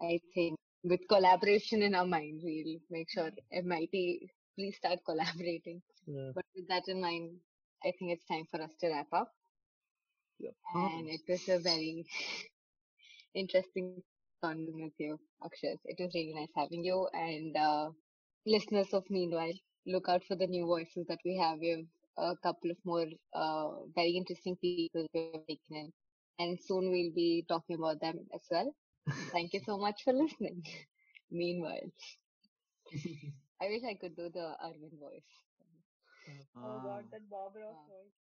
I 0.00 0.20
think 0.34 0.58
with 0.84 1.00
collaboration 1.08 1.82
in 1.82 1.94
our 1.94 2.06
mind, 2.06 2.40
we'll 2.42 2.78
make 2.90 3.08
sure 3.10 3.30
MIT 3.52 4.28
please 4.56 4.76
start 4.76 4.98
collaborating. 5.06 5.80
Yeah. 6.06 6.30
But 6.34 6.44
with 6.56 6.68
that 6.68 6.88
in 6.88 7.00
mind, 7.00 7.36
I 7.84 7.92
think 7.98 8.12
it's 8.12 8.26
time 8.26 8.46
for 8.50 8.60
us 8.60 8.70
to 8.80 8.88
wrap 8.88 9.12
up. 9.12 9.32
Yep. 10.40 10.54
And 10.74 11.08
it 11.08 11.20
was 11.28 11.48
a 11.48 11.58
very 11.58 12.04
interesting 13.34 14.02
conversation 14.42 14.84
with 14.84 14.98
you, 15.00 15.20
Akshat. 15.44 15.80
It 15.86 16.02
was 16.02 16.14
really 16.14 16.34
nice 16.36 16.52
having 16.56 16.84
you. 16.84 17.08
And 17.14 17.56
uh, 17.56 17.90
listeners 18.46 18.92
of 18.94 19.04
Meanwhile, 19.10 19.54
look 19.86 20.08
out 20.08 20.24
for 20.24 20.36
the 20.36 20.46
new 20.48 20.66
voices 20.66 21.06
that 21.08 21.20
we 21.24 21.38
have. 21.38 21.60
We 21.60 21.70
have 22.18 22.34
a 22.34 22.36
couple 22.42 22.70
of 22.72 22.78
more 22.84 23.06
uh, 23.34 23.86
very 23.94 24.12
interesting 24.16 24.56
people 24.62 25.06
we've 25.14 25.32
taken 25.32 25.74
in. 25.76 25.92
And 26.38 26.58
soon 26.60 26.90
we'll 26.90 27.14
be 27.14 27.44
talking 27.48 27.76
about 27.76 28.00
them 28.00 28.26
as 28.34 28.42
well. 28.50 28.74
Thank 29.32 29.52
you 29.54 29.60
so 29.64 29.78
much 29.78 30.02
for 30.04 30.12
listening. 30.12 30.62
Meanwhile, 31.30 31.90
I 33.60 33.66
wish 33.68 33.82
I 33.84 33.94
could 33.94 34.16
do 34.16 34.28
the 34.30 34.56
Arvind 34.62 34.98
voice. 34.98 35.44
Oh 36.62 36.78
god, 36.80 37.06
that 37.10 37.28
Bob 37.28 37.54
Ross 37.56 37.76
Ah. 37.76 37.86
voice. 37.86 38.16